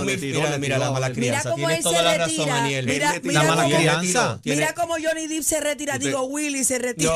mira, 0.59 0.77
la 0.77 0.91
mala 0.91 1.07
tiró. 1.07 1.21
Mira 1.21 1.39
crianza. 1.41 1.51
cómo 1.51 1.69
él 1.69 1.81
toda 1.83 1.97
se 1.99 2.03
la 2.03 2.17
razón, 2.17 2.35
retira. 2.37 2.63
Aniel. 2.63 2.85
Mira, 2.85 3.15
Él. 3.15 3.33
La 3.33 3.41
cómo- 3.41 3.55
mala 3.55 3.65
crianza. 3.77 4.39
Mira 4.43 4.73
cómo 4.73 4.95
Johnny 5.01 5.27
Depp 5.27 5.43
se 5.43 5.59
retira. 5.61 5.97
Digo, 5.97 6.23
Willy 6.25 6.63
se 6.65 6.79
retira. 6.79 7.11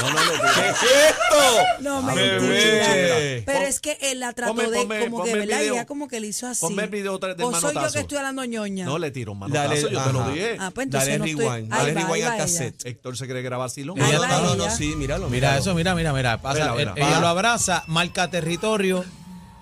No. 0.00 0.10
No, 0.10 0.10
no. 0.10 0.32
¿Qué 0.32 0.68
es 0.68 0.82
esto? 0.82 1.62
No, 1.80 1.98
A 1.98 2.02
mentira. 2.02 2.38
bebé. 2.40 3.42
Pero 3.46 3.60
es 3.66 3.80
que 3.80 3.96
él 4.02 4.20
la 4.20 4.32
trató 4.32 4.54
ponme- 4.54 4.68
de 4.68 4.78
ponme- 4.80 5.04
como 5.04 5.22
que, 5.22 5.30
ponme 5.30 5.32
el 5.32 5.38
¿verdad? 5.48 5.56
Y 5.56 5.60
video. 5.62 5.74
ella 5.74 5.86
como 5.86 6.08
que 6.08 6.20
le 6.20 6.26
hizo 6.26 6.46
así. 6.48 6.60
Ponme 6.60 6.82
el 6.82 6.90
video 6.90 7.14
otra 7.14 7.28
vez 7.28 7.36
del 7.38 7.46
O 7.46 7.52
soy 7.52 7.60
yo 7.60 7.66
manotazo. 7.68 7.92
que 7.94 8.00
estoy 8.00 8.18
hablando 8.18 8.44
ñoña. 8.44 8.84
No, 8.86 8.98
le 8.98 9.10
tiró 9.12 9.32
un 9.32 9.38
manotazo, 9.38 9.68
Dale, 9.68 9.80
yo 9.82 9.88
te 9.88 9.96
ajá. 9.96 10.12
lo 10.12 10.28
dije. 10.30 10.56
Ah, 10.58 10.70
pues 10.74 10.90
Dale 10.90 11.14
entonces 11.14 11.18
no 11.18 11.24
rewind, 11.24 11.40
estoy... 11.40 11.68
dale 11.78 11.88
Ahí 11.90 11.94
va, 11.94 12.00
rewind 12.00 12.14
ahí 12.14 12.22
al 12.22 12.28
va 12.30 12.34
ella. 12.34 12.44
cassette. 12.44 12.86
Héctor 12.86 13.16
se 13.16 13.28
cree 13.28 13.40
que 13.40 13.46
era 13.46 13.56
vacilón. 13.56 14.02
Ahí 14.02 14.12
No, 14.12 14.20
va 14.20 14.26
no, 14.28 14.40
no, 14.42 14.54
no, 14.56 14.64
ella. 14.64 14.76
sí, 14.76 14.94
míralo. 14.96 15.28
Mira 15.30 15.48
míralo. 15.48 15.60
eso, 15.60 15.74
mira, 15.74 15.94
mira, 15.94 16.12
mira. 16.12 16.42
Pasa, 16.42 16.58
Mira, 16.58 16.74
mira. 16.74 16.92
él- 16.96 17.02
ella 17.02 17.20
lo 17.20 17.28
abraza, 17.28 17.84
marca 17.86 18.28
territorio, 18.28 19.04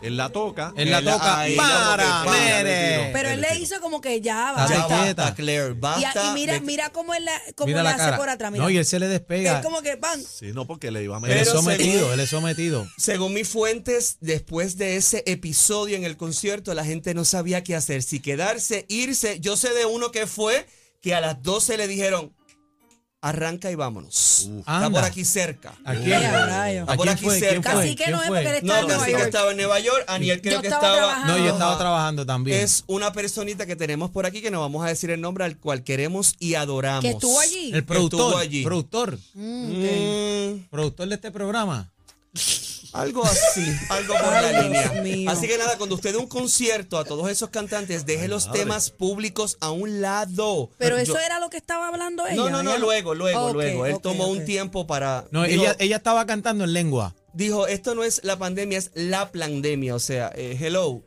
Él 0.02 0.16
la 0.16 0.30
toca. 0.30 0.72
él 0.76 0.90
la 0.90 0.98
Él- 0.98 1.04
toca. 1.04 1.38
ahí, 1.40 1.56
para. 1.56 2.24
Pero 3.12 3.28
él 3.30 3.40
le 3.40 3.58
hizo 3.58 3.80
como 3.80 4.00
que 4.00 4.20
ya 4.20 4.52
va. 4.52 4.68
Ya 4.68 4.86
quieta. 4.86 4.96
basta, 5.22 5.34
Claire, 5.34 5.70
Y, 5.70 5.74
basta. 5.74 6.30
y 6.30 6.34
mira, 6.34 6.54
de- 6.54 6.60
mira 6.60 6.90
cómo 6.90 7.14
él, 7.14 7.24
la, 7.24 7.40
cómo 7.54 7.68
Mira 7.68 7.82
la 7.82 7.90
hace 7.90 7.98
cara. 7.98 8.16
por 8.16 8.28
atrás. 8.28 8.52
Mira. 8.52 8.64
No, 8.64 8.70
y 8.70 8.76
él 8.78 8.84
se 8.84 8.98
le 8.98 9.08
despega. 9.08 9.58
Él 9.58 9.62
como 9.64 9.82
que 9.82 9.96
van. 9.96 10.22
Sí, 10.22 10.52
no, 10.52 10.66
porque 10.66 10.90
le 10.90 11.02
iba 11.02 11.16
a 11.16 11.18
Él 11.18 11.22
meter. 11.22 11.36
es 11.38 11.48
Pero 11.48 11.60
sometido, 11.60 11.98
según- 12.00 12.12
él 12.14 12.20
es 12.20 12.30
sometido. 12.30 12.86
Según 12.96 13.34
mis 13.34 13.48
fuentes, 13.48 14.16
después 14.20 14.76
de 14.76 14.96
ese 14.96 15.22
episodio 15.26 15.96
en 15.96 16.04
el 16.04 16.16
concierto, 16.16 16.74
la 16.74 16.84
gente 16.84 17.14
no 17.14 17.24
sabía 17.24 17.62
qué 17.62 17.74
hacer, 17.76 18.02
si 18.02 18.20
quedarse, 18.20 18.86
irse. 18.88 19.40
Yo 19.40 19.56
sé 19.56 19.70
de 19.74 19.86
uno 19.86 20.10
que 20.10 20.26
fue 20.26 20.66
que 21.00 21.14
a 21.14 21.20
las 21.20 21.42
12 21.42 21.76
le 21.76 21.88
dijeron, 21.88 22.32
arranca 23.22 23.70
y 23.70 23.74
vámonos. 23.76 24.48
Está 24.58 24.84
Anda. 24.84 25.00
por 25.00 25.08
aquí 25.08 25.24
cerca. 25.24 25.72
¿A 25.84 25.94
quién? 25.94 26.10
Vaya, 26.10 26.46
rayo. 26.46 26.84
¿A 26.88 26.94
Por 26.96 27.08
aquí 27.08 27.30
cerca. 27.30 27.72
Casi 27.72 27.94
que 27.94 28.04
¿Quién 28.04 28.10
no 28.16 28.22
es 28.22 28.28
porque 28.28 28.40
él 28.50 28.54
está 28.56 28.66
No, 28.66 28.74
en 28.80 28.86
Nueva 28.86 28.98
casi 28.98 29.04
que 29.06 29.12
York. 29.12 29.24
estaba 29.24 29.50
en 29.52 29.56
Nueva 29.56 29.78
York, 29.80 30.04
Aniel 30.08 30.42
creo 30.42 30.54
Yo 30.56 30.60
que 30.60 30.68
estaba. 30.68 31.24
No, 31.26 31.38
yo 31.38 31.52
estaba 31.52 31.78
trabajando 31.78 32.26
también. 32.26 32.60
Es 32.60 32.84
una 32.88 33.12
personita 33.12 33.64
que 33.64 33.76
tenemos 33.76 34.10
por 34.10 34.26
aquí 34.26 34.42
que 34.42 34.50
no 34.50 34.60
vamos 34.60 34.84
a 34.84 34.88
decir 34.88 35.10
el 35.10 35.20
nombre 35.20 35.44
al 35.44 35.56
cual 35.56 35.84
queremos 35.84 36.34
y 36.40 36.54
adoramos. 36.54 37.02
Que 37.02 37.10
estuvo 37.10 37.38
allí. 37.40 37.70
el 37.72 37.84
productor, 37.84 38.20
estuvo 38.20 38.38
allí. 38.38 38.64
productor, 38.64 39.18
Mm. 39.34 39.84
Mm, 39.84 40.66
productor 40.70 41.08
de 41.08 41.14
este 41.14 41.30
programa. 41.30 41.90
Algo 42.92 43.24
así, 43.24 43.64
algo 43.88 44.14
por 44.14 44.34
Ay, 44.34 44.52
la 44.52 44.62
línea. 44.62 44.92
mío. 45.02 45.30
Así 45.30 45.48
que 45.48 45.56
nada, 45.56 45.78
cuando 45.78 45.94
usted 45.94 46.12
dé 46.12 46.18
un 46.18 46.26
concierto 46.26 46.98
a 46.98 47.04
todos 47.04 47.30
esos 47.30 47.48
cantantes, 47.48 48.04
deje 48.04 48.28
los 48.28 48.46
madre. 48.46 48.60
temas 48.60 48.90
públicos 48.90 49.56
a 49.60 49.70
un 49.70 50.02
lado. 50.02 50.70
Pero 50.76 50.96
Yo- 50.96 51.02
eso 51.02 51.18
era 51.18 51.40
lo 51.40 51.48
que 51.48 51.56
estaba 51.56 51.88
hablando 51.88 52.26
ella. 52.26 52.36
No, 52.36 52.50
no, 52.50 52.62
no, 52.62 52.76
luego, 52.78 53.14
luego, 53.14 53.52
luego. 53.52 53.86
Él 53.86 53.98
tomó 54.02 54.26
un 54.26 54.44
tiempo 54.44 54.86
para. 54.86 55.24
No, 55.30 55.44
dijo, 55.44 55.62
ella, 55.62 55.76
ella 55.78 55.96
estaba 55.96 56.26
cantando 56.26 56.64
en 56.64 56.72
lengua. 56.72 57.14
dijo, 57.32 57.66
esto 57.66 57.94
no 57.94 58.04
es 58.04 58.22
la 58.24 58.38
pandemia, 58.38 58.76
es 58.78 58.90
la 58.94 59.32
pandemia. 59.32 59.94
O 59.94 59.98
sea, 59.98 60.30
eh, 60.34 60.58
hello. 60.60 61.02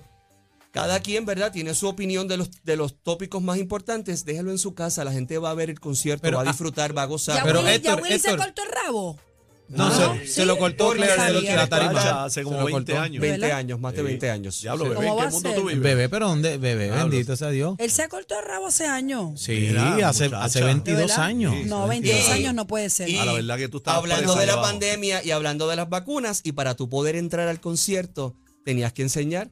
Cada 0.71 0.99
quien, 0.99 1.25
¿verdad? 1.25 1.53
Tiene 1.53 1.73
su 1.73 1.87
opinión 1.87 2.27
de 2.27 2.35
los, 2.35 2.49
de 2.63 2.75
los 2.75 3.01
tópicos 3.01 3.41
más 3.41 3.57
importantes. 3.59 4.25
Déjelo 4.25 4.51
en 4.51 4.57
su 4.57 4.73
casa. 4.73 5.05
La 5.05 5.13
gente 5.13 5.37
va 5.37 5.51
a 5.51 5.53
ver 5.53 5.69
el 5.69 5.79
concierto, 5.79 6.23
Pero, 6.23 6.37
va 6.37 6.43
a 6.43 6.45
ah, 6.47 6.51
disfrutar, 6.51 6.97
va 6.97 7.03
a 7.03 7.05
gozar. 7.05 7.37
Ya 7.37 7.43
Pero 7.43 7.59
Willy, 7.59 7.69
ya 7.69 7.75
Héctor, 7.75 8.01
Willy 8.01 8.19
se 8.19 8.35
cortó 8.35 8.61
el 8.63 8.69
rabo. 8.69 9.17
No, 9.67 9.89
No, 9.89 10.15
se, 10.25 10.45
lo 10.45 10.57
cortó 10.59 10.91
Claire 10.91 11.15
de 11.41 11.55
la 11.55 11.67
tarima. 11.67 11.93
Ya 11.93 12.25
hace 12.25 12.43
como 12.43 12.57
Se 12.57 12.59
lo 12.59 12.65
20 12.67 12.91
cortó. 12.91 13.03
años. 13.03 13.21
20 13.21 13.41
¿verdad? 13.41 13.57
años, 13.57 13.79
más 13.79 13.95
de 13.95 14.03
20 14.03 14.29
años. 14.29 14.61
Bebé, 14.63 14.95
¿Cómo 14.95 15.01
¿en 15.01 15.17
va 15.17 15.21
qué 15.21 15.27
a 15.27 15.29
mundo 15.31 15.53
tú 15.55 15.61
vives? 15.65 15.79
Bebé, 15.81 16.09
pero 16.09 16.27
¿dónde? 16.27 16.57
Bebé, 16.57 16.91
bendito 16.91 17.35
sea 17.35 17.49
Dios. 17.49 17.75
Él 17.79 17.89
se 17.91 18.07
cortó 18.07 18.37
el 18.39 18.45
rabo 18.45 18.67
hace 18.67 18.85
años. 18.85 19.41
Sí, 19.41 19.69
Mira, 19.71 20.09
hace, 20.09 20.29
hace 20.35 20.59
¿De 20.59 20.65
22 20.65 21.07
verdad? 21.07 21.19
años. 21.23 21.53
Sí. 21.55 21.63
No, 21.65 21.87
22 21.87 22.27
Y- 22.27 22.31
años 22.31 22.53
no 22.53 22.67
puede 22.67 22.89
ser. 22.89 23.09
A 23.19 23.25
la 23.25 23.33
verdad 23.33 23.57
que 23.57 23.67
tú 23.67 23.77
estabas 23.77 23.99
Hablando 24.01 24.35
de 24.35 24.45
la 24.45 24.61
pandemia 24.61 25.23
y 25.23 25.31
hablando 25.31 25.67
de 25.67 25.75
las 25.75 25.89
vacunas, 25.89 26.41
y 26.43 26.51
para 26.51 26.75
tú 26.75 26.87
poder 26.89 27.15
entrar 27.15 27.47
al 27.47 27.59
concierto, 27.59 28.35
tenías 28.63 28.93
que 28.93 29.01
enseñar 29.01 29.49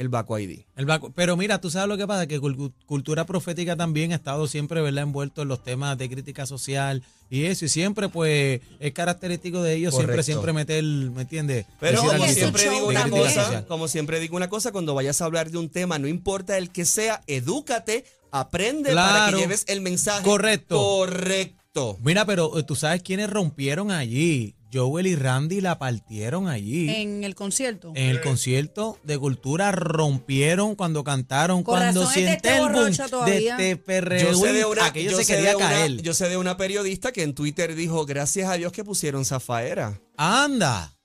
el 0.00 0.08
Baco 0.08 0.38
ID. 0.38 0.60
El 0.76 0.86
vacu- 0.86 1.12
Pero 1.14 1.36
mira, 1.36 1.60
tú 1.60 1.70
sabes 1.70 1.86
lo 1.86 1.98
que 1.98 2.06
pasa, 2.06 2.26
que 2.26 2.40
cul- 2.40 2.72
cultura 2.86 3.26
profética 3.26 3.76
también 3.76 4.12
ha 4.12 4.14
estado 4.14 4.46
siempre, 4.46 4.80
¿verdad?, 4.80 5.02
envuelto 5.02 5.42
en 5.42 5.48
los 5.48 5.62
temas 5.62 5.98
de 5.98 6.08
crítica 6.08 6.46
social 6.46 7.02
y 7.28 7.44
eso, 7.44 7.66
y 7.66 7.68
siempre, 7.68 8.08
pues, 8.08 8.62
es 8.80 8.92
característico 8.92 9.62
de 9.62 9.74
ellos, 9.74 9.92
siempre, 9.94 10.14
Correcto. 10.14 10.32
siempre 10.32 10.52
meter, 10.54 10.82
¿me 10.82 11.20
entiendes? 11.22 11.66
Pero 11.80 12.02
como 12.02 12.26
siempre 12.28 12.70
digo 12.70 12.88
una 12.88 13.10
cosa, 13.10 13.66
como 13.68 13.88
siempre 13.88 14.20
digo 14.20 14.36
una 14.36 14.48
cosa, 14.48 14.72
cuando 14.72 14.94
vayas 14.94 15.20
a 15.20 15.26
hablar 15.26 15.50
de 15.50 15.58
un 15.58 15.68
tema, 15.68 15.98
no 15.98 16.08
importa 16.08 16.56
el 16.56 16.70
que 16.70 16.86
sea, 16.86 17.22
edúcate, 17.26 18.06
aprende 18.32 18.94
para 18.94 19.30
que 19.32 19.36
lleves 19.36 19.64
el 19.68 19.82
mensaje 19.82 20.24
Correcto. 20.24 20.76
correcto. 20.76 21.98
Mira, 22.02 22.24
pero 22.24 22.58
eh, 22.58 22.62
tú 22.62 22.74
sabes 22.74 23.02
quiénes 23.02 23.28
rompieron 23.28 23.90
allí. 23.90 24.54
Joel 24.72 25.06
y 25.06 25.16
Randy 25.16 25.60
la 25.60 25.78
partieron 25.78 26.48
allí. 26.48 26.88
En 26.90 27.24
el 27.24 27.34
concierto. 27.34 27.92
En 27.94 28.08
el 28.10 28.20
concierto 28.20 28.98
de 29.02 29.18
cultura 29.18 29.72
rompieron 29.72 30.74
cuando 30.76 31.02
cantaron, 31.04 31.62
cuando 31.62 32.02
este 32.04 32.14
siente 32.14 32.36
está 32.36 32.56
el 32.58 32.72
boom 32.72 32.96
todavía. 33.10 33.56
de 33.56 33.70
este 33.72 33.76
Yo 33.78 33.84
perreo, 33.84 34.34
sé 34.34 34.52
de 34.52 34.64
una, 34.64 34.86
aquello 34.86 35.10
yo 35.10 35.16
se 35.18 35.24
sé 35.24 35.34
quería 35.34 35.50
de 35.50 35.56
una- 35.56 35.68
caer. 35.68 36.02
yo 36.02 36.14
sé 36.14 36.28
de 36.28 36.36
una 36.36 36.56
periodista 36.56 37.12
que 37.12 37.22
en 37.22 37.34
Twitter 37.34 37.74
dijo, 37.74 38.06
gracias 38.06 38.48
a 38.50 38.54
Dios 38.54 38.72
que 38.72 38.84
pusieron 38.84 39.24
Zafaera. 39.24 40.00
Anda. 40.16 40.96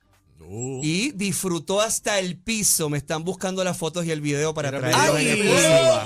Y 0.82 1.12
disfrutó 1.12 1.82
hasta 1.82 2.20
el 2.20 2.38
piso. 2.38 2.90
Me 2.90 2.98
están 2.98 3.24
buscando 3.24 3.64
las 3.64 3.78
fotos 3.78 4.06
y 4.06 4.12
el 4.12 4.22
video 4.22 4.54
para 4.54 4.70
traerlo 4.70 5.18
en 5.18 5.28
exclusiva. 5.28 6.06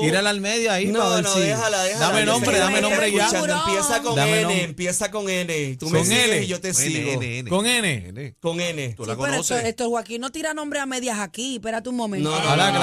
Tírala 0.00 0.30
al 0.30 0.40
medio 0.40 0.72
ahí 0.72 0.86
No, 0.86 1.20
no, 1.22 1.34
si- 1.34 1.40
déjala, 1.40 1.82
déjala. 1.84 2.06
Dame 2.06 2.24
nombre, 2.24 2.58
dame 2.58 2.74
me 2.76 2.80
nombre 2.82 3.12
ya. 3.12 3.26
Empieza 3.28 4.02
con 4.02 4.14
Dame 4.16 4.32
N, 4.32 4.42
nombre. 4.42 4.62
empieza 4.64 5.10
con 5.10 5.28
N. 5.28 5.76
Tú 5.78 5.90
me 5.90 5.98
Con 5.98 6.06
sigues 6.08 6.24
N. 6.28 6.42
y 6.42 6.46
yo 6.46 6.60
te 6.60 6.74
sigo. 6.74 7.12
N, 7.12 7.38
N, 7.40 7.50
Con 7.50 7.66
N. 7.66 8.08
N. 8.08 8.34
Con 8.40 8.60
N. 8.60 8.94
Tú 8.94 9.04
Sí, 9.04 9.08
la 9.10 9.16
pero 9.16 9.26
esto, 9.34 9.54
conoces. 9.54 9.64
esto 9.64 9.88
Joaquín 9.88 10.20
no 10.20 10.30
tira 10.30 10.54
nombre 10.54 10.80
a 10.80 10.86
medias 10.86 11.18
aquí. 11.18 11.56
Espérate 11.56 11.88
un 11.88 11.96
momento. 11.96 12.30
No, 12.30 12.36
no, 12.38 12.54
claro. 12.54 12.74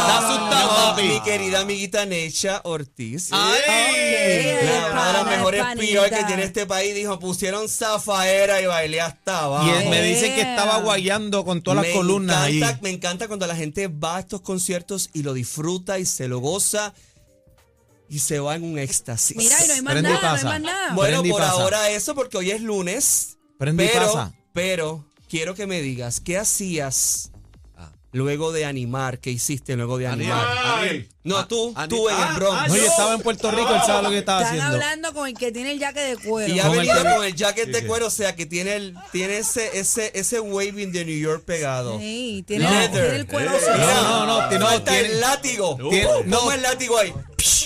Está 0.00 0.18
asustado. 0.18 0.94
Mi 1.02 1.20
querida 1.22 1.60
amiguita 1.60 2.06
Necha 2.06 2.60
Ortiz. 2.64 3.28
Ay. 3.32 3.60
Una 4.92 5.06
de 5.08 5.12
las 5.12 5.26
mejores 5.26 5.64
pibas 5.78 6.10
que 6.10 6.24
tiene 6.24 6.44
este 6.44 6.66
país 6.66 6.94
dijo, 6.94 7.18
pusieron 7.18 7.68
zafaera 7.68 8.60
y 8.60 8.66
bailé 8.66 9.00
hasta 9.00 9.44
abajo. 9.44 9.66
Él 9.84 9.90
me 9.90 10.02
dice 10.02 10.34
que 10.34 10.40
estaba 10.40 10.78
guayando 10.80 11.44
con 11.44 11.62
todas 11.62 11.76
las 11.78 11.86
me 11.86 11.92
columnas 11.92 12.36
ahí. 12.36 12.56
encanta, 12.58 12.78
Me 12.82 12.90
encanta 12.90 13.26
cuando 13.28 13.46
la 13.46 13.56
gente 13.56 13.88
va 13.88 14.16
a 14.16 14.20
estos 14.20 14.40
conciertos 14.40 15.10
y 15.12 15.22
lo 15.22 15.32
disfruta 15.34 15.98
y 15.98 16.06
se 16.06 16.28
lo 16.28 16.38
goza 16.38 16.94
y 18.08 18.18
se 18.18 18.38
va 18.38 18.54
en 18.54 18.64
un 18.64 18.78
éxtasis. 18.78 19.36
Mira, 19.36 19.56
y 19.64 19.68
no 19.68 19.74
hay 19.74 19.82
más 19.82 19.92
Prende 19.94 20.10
y 20.10 20.12
nada, 20.12 20.22
no 20.22 20.28
hay 20.28 20.34
pasa. 20.36 20.48
más 20.48 20.60
nada. 20.60 20.94
Bueno, 20.94 21.16
Prende 21.20 21.30
por 21.30 21.40
pasa. 21.40 21.52
ahora 21.52 21.90
eso, 21.90 22.14
porque 22.14 22.36
hoy 22.36 22.50
es 22.50 22.60
lunes. 22.60 23.38
Prende 23.58 23.84
y 23.84 23.88
pero, 23.88 24.06
pasa. 24.12 24.34
pero 24.52 25.04
quiero 25.28 25.54
que 25.54 25.66
me 25.66 25.80
digas, 25.80 26.20
¿qué 26.20 26.38
hacías. 26.38 27.30
Luego 28.14 28.52
de 28.52 28.64
animar? 28.64 29.18
¿Qué 29.18 29.30
hiciste 29.30 29.76
luego 29.76 29.98
de 29.98 30.06
animar? 30.06 30.46
Aniel. 30.78 31.08
No, 31.24 31.38
Ah, 31.38 31.46
tú, 31.48 31.72
Aniel. 31.74 31.88
tú 31.88 32.08
en 32.08 32.16
el 32.16 32.22
Ah, 32.22 32.32
Bronx. 32.36 32.58
ah, 32.60 32.68
No, 32.68 32.76
yo 32.76 32.84
estaba 32.84 33.14
en 33.14 33.20
Puerto 33.20 33.50
Rico, 33.50 33.74
él 33.74 33.80
sabe 33.86 34.02
lo 34.04 34.10
que 34.10 34.18
estaba 34.18 34.42
Están 34.42 34.58
haciendo. 34.58 34.74
hablando 34.76 35.14
con 35.14 35.28
el 35.28 35.34
que 35.34 35.52
tiene 35.52 35.72
el 35.72 35.78
jacket 35.78 36.18
de 36.20 36.28
cuero. 36.28 36.54
Y 36.54 36.58
ha 36.60 36.66
el 36.66 36.72
venido 36.78 37.02
con 37.16 37.24
el 37.24 37.34
jacket 37.34 37.68
de 37.70 37.86
cuero, 37.86 38.06
o 38.06 38.10
sea 38.10 38.34
que 38.36 38.46
tiene 38.46 38.76
el, 38.76 38.94
tiene 39.12 39.38
ese, 39.38 39.78
ese, 39.78 40.12
ese 40.14 40.40
waving 40.40 40.92
de 40.92 41.04
New 41.04 41.18
York 41.18 41.44
pegado. 41.44 41.98
Sí, 41.98 42.44
tiene, 42.46 42.64
No. 42.64 42.90
tiene 42.90 43.16
el 43.16 43.26
cuero. 43.26 43.52
Eh. 43.52 43.60
No, 43.78 44.26
no, 44.26 44.48
no, 44.50 44.58
no, 44.58 44.82
tiene- 44.82 45.00
el 45.00 45.20
látigo. 45.20 45.76
tiene- 45.90 46.04
no, 46.26 46.44
no. 46.44 46.52
el 46.52 46.62
látigo 46.62 46.98
ahí. 46.98 47.12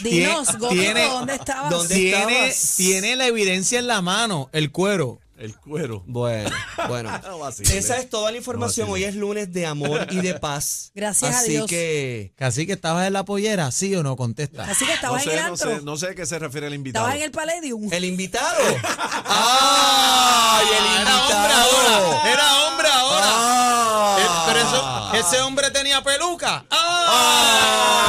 Dinos, 0.03 0.49
tiene- 0.71 1.09
¿dónde 1.09 1.35
estabas? 1.35 1.71
¿Dónde 1.71 1.95
Tiene, 1.95 2.49
estabas? 2.49 2.75
tiene 2.77 3.17
la 3.17 3.27
evidencia 3.27 3.79
en 3.81 3.87
la 3.89 4.01
mano, 4.03 4.49
el 4.53 4.71
cuero. 4.71 5.19
El 5.39 5.55
cuero. 5.57 6.03
Bueno, 6.07 6.51
bueno. 6.89 7.11
Esa 7.61 7.99
es 7.99 8.11
toda 8.11 8.31
la 8.33 8.37
información. 8.39 8.89
Hoy 8.91 9.05
es 9.05 9.15
lunes 9.15 9.53
de 9.53 9.67
amor 9.67 10.07
y 10.11 10.17
de 10.21 10.35
paz. 10.35 10.91
Gracias 10.97 11.33
a 11.35 11.39
Así 11.39 11.53
Dios. 11.53 11.67
que 11.69 12.33
Casi 12.37 12.67
que 12.67 12.73
estabas 12.73 13.07
en 13.07 13.13
la 13.13 13.25
pollera, 13.25 13.71
¿sí 13.71 13.95
o 13.95 14.03
no? 14.03 14.17
Contesta. 14.17 14.65
Así 14.65 14.85
que 14.85 14.91
No 14.91 14.95
estabas 14.97 15.27
en 15.27 15.31
el 15.33 15.37
sé, 15.39 15.43
no 15.45 15.49
antro. 15.53 15.77
sé, 15.79 15.85
no 15.85 15.97
sé 15.97 16.07
a 16.09 16.15
qué 16.17 16.27
se 16.27 16.39
refiere 16.41 16.67
el 16.67 16.75
invitado. 16.75 17.07
Estabas 17.07 17.19
en 17.21 17.25
el 17.27 17.31
Palladium. 17.31 17.89
el 17.93 18.05
invitado. 18.05 18.61
¡Ay, 19.27 20.67
el 20.77 20.87
invitado! 21.03 22.27
Era 22.27 22.67
hombre 22.67 22.89
ahora. 22.89 23.27
Ah. 23.31 24.17
Eh, 24.21 24.27
pero 24.49 24.61
eso- 24.61 25.29
ese 25.29 25.41
hombre 25.43 25.71
tenía 25.71 26.03
peluca. 26.03 26.65
¡Ah! 26.71 28.08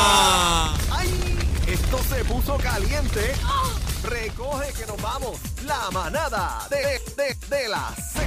Manada 6.04 6.66
de, 6.70 7.02
de, 7.18 7.36
de 7.50 7.68
la 7.68 7.94
Z. 8.14 8.20